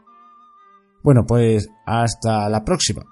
Bueno, 1.02 1.26
pues 1.26 1.70
hasta 1.86 2.50
la 2.50 2.64
próxima. 2.64 3.04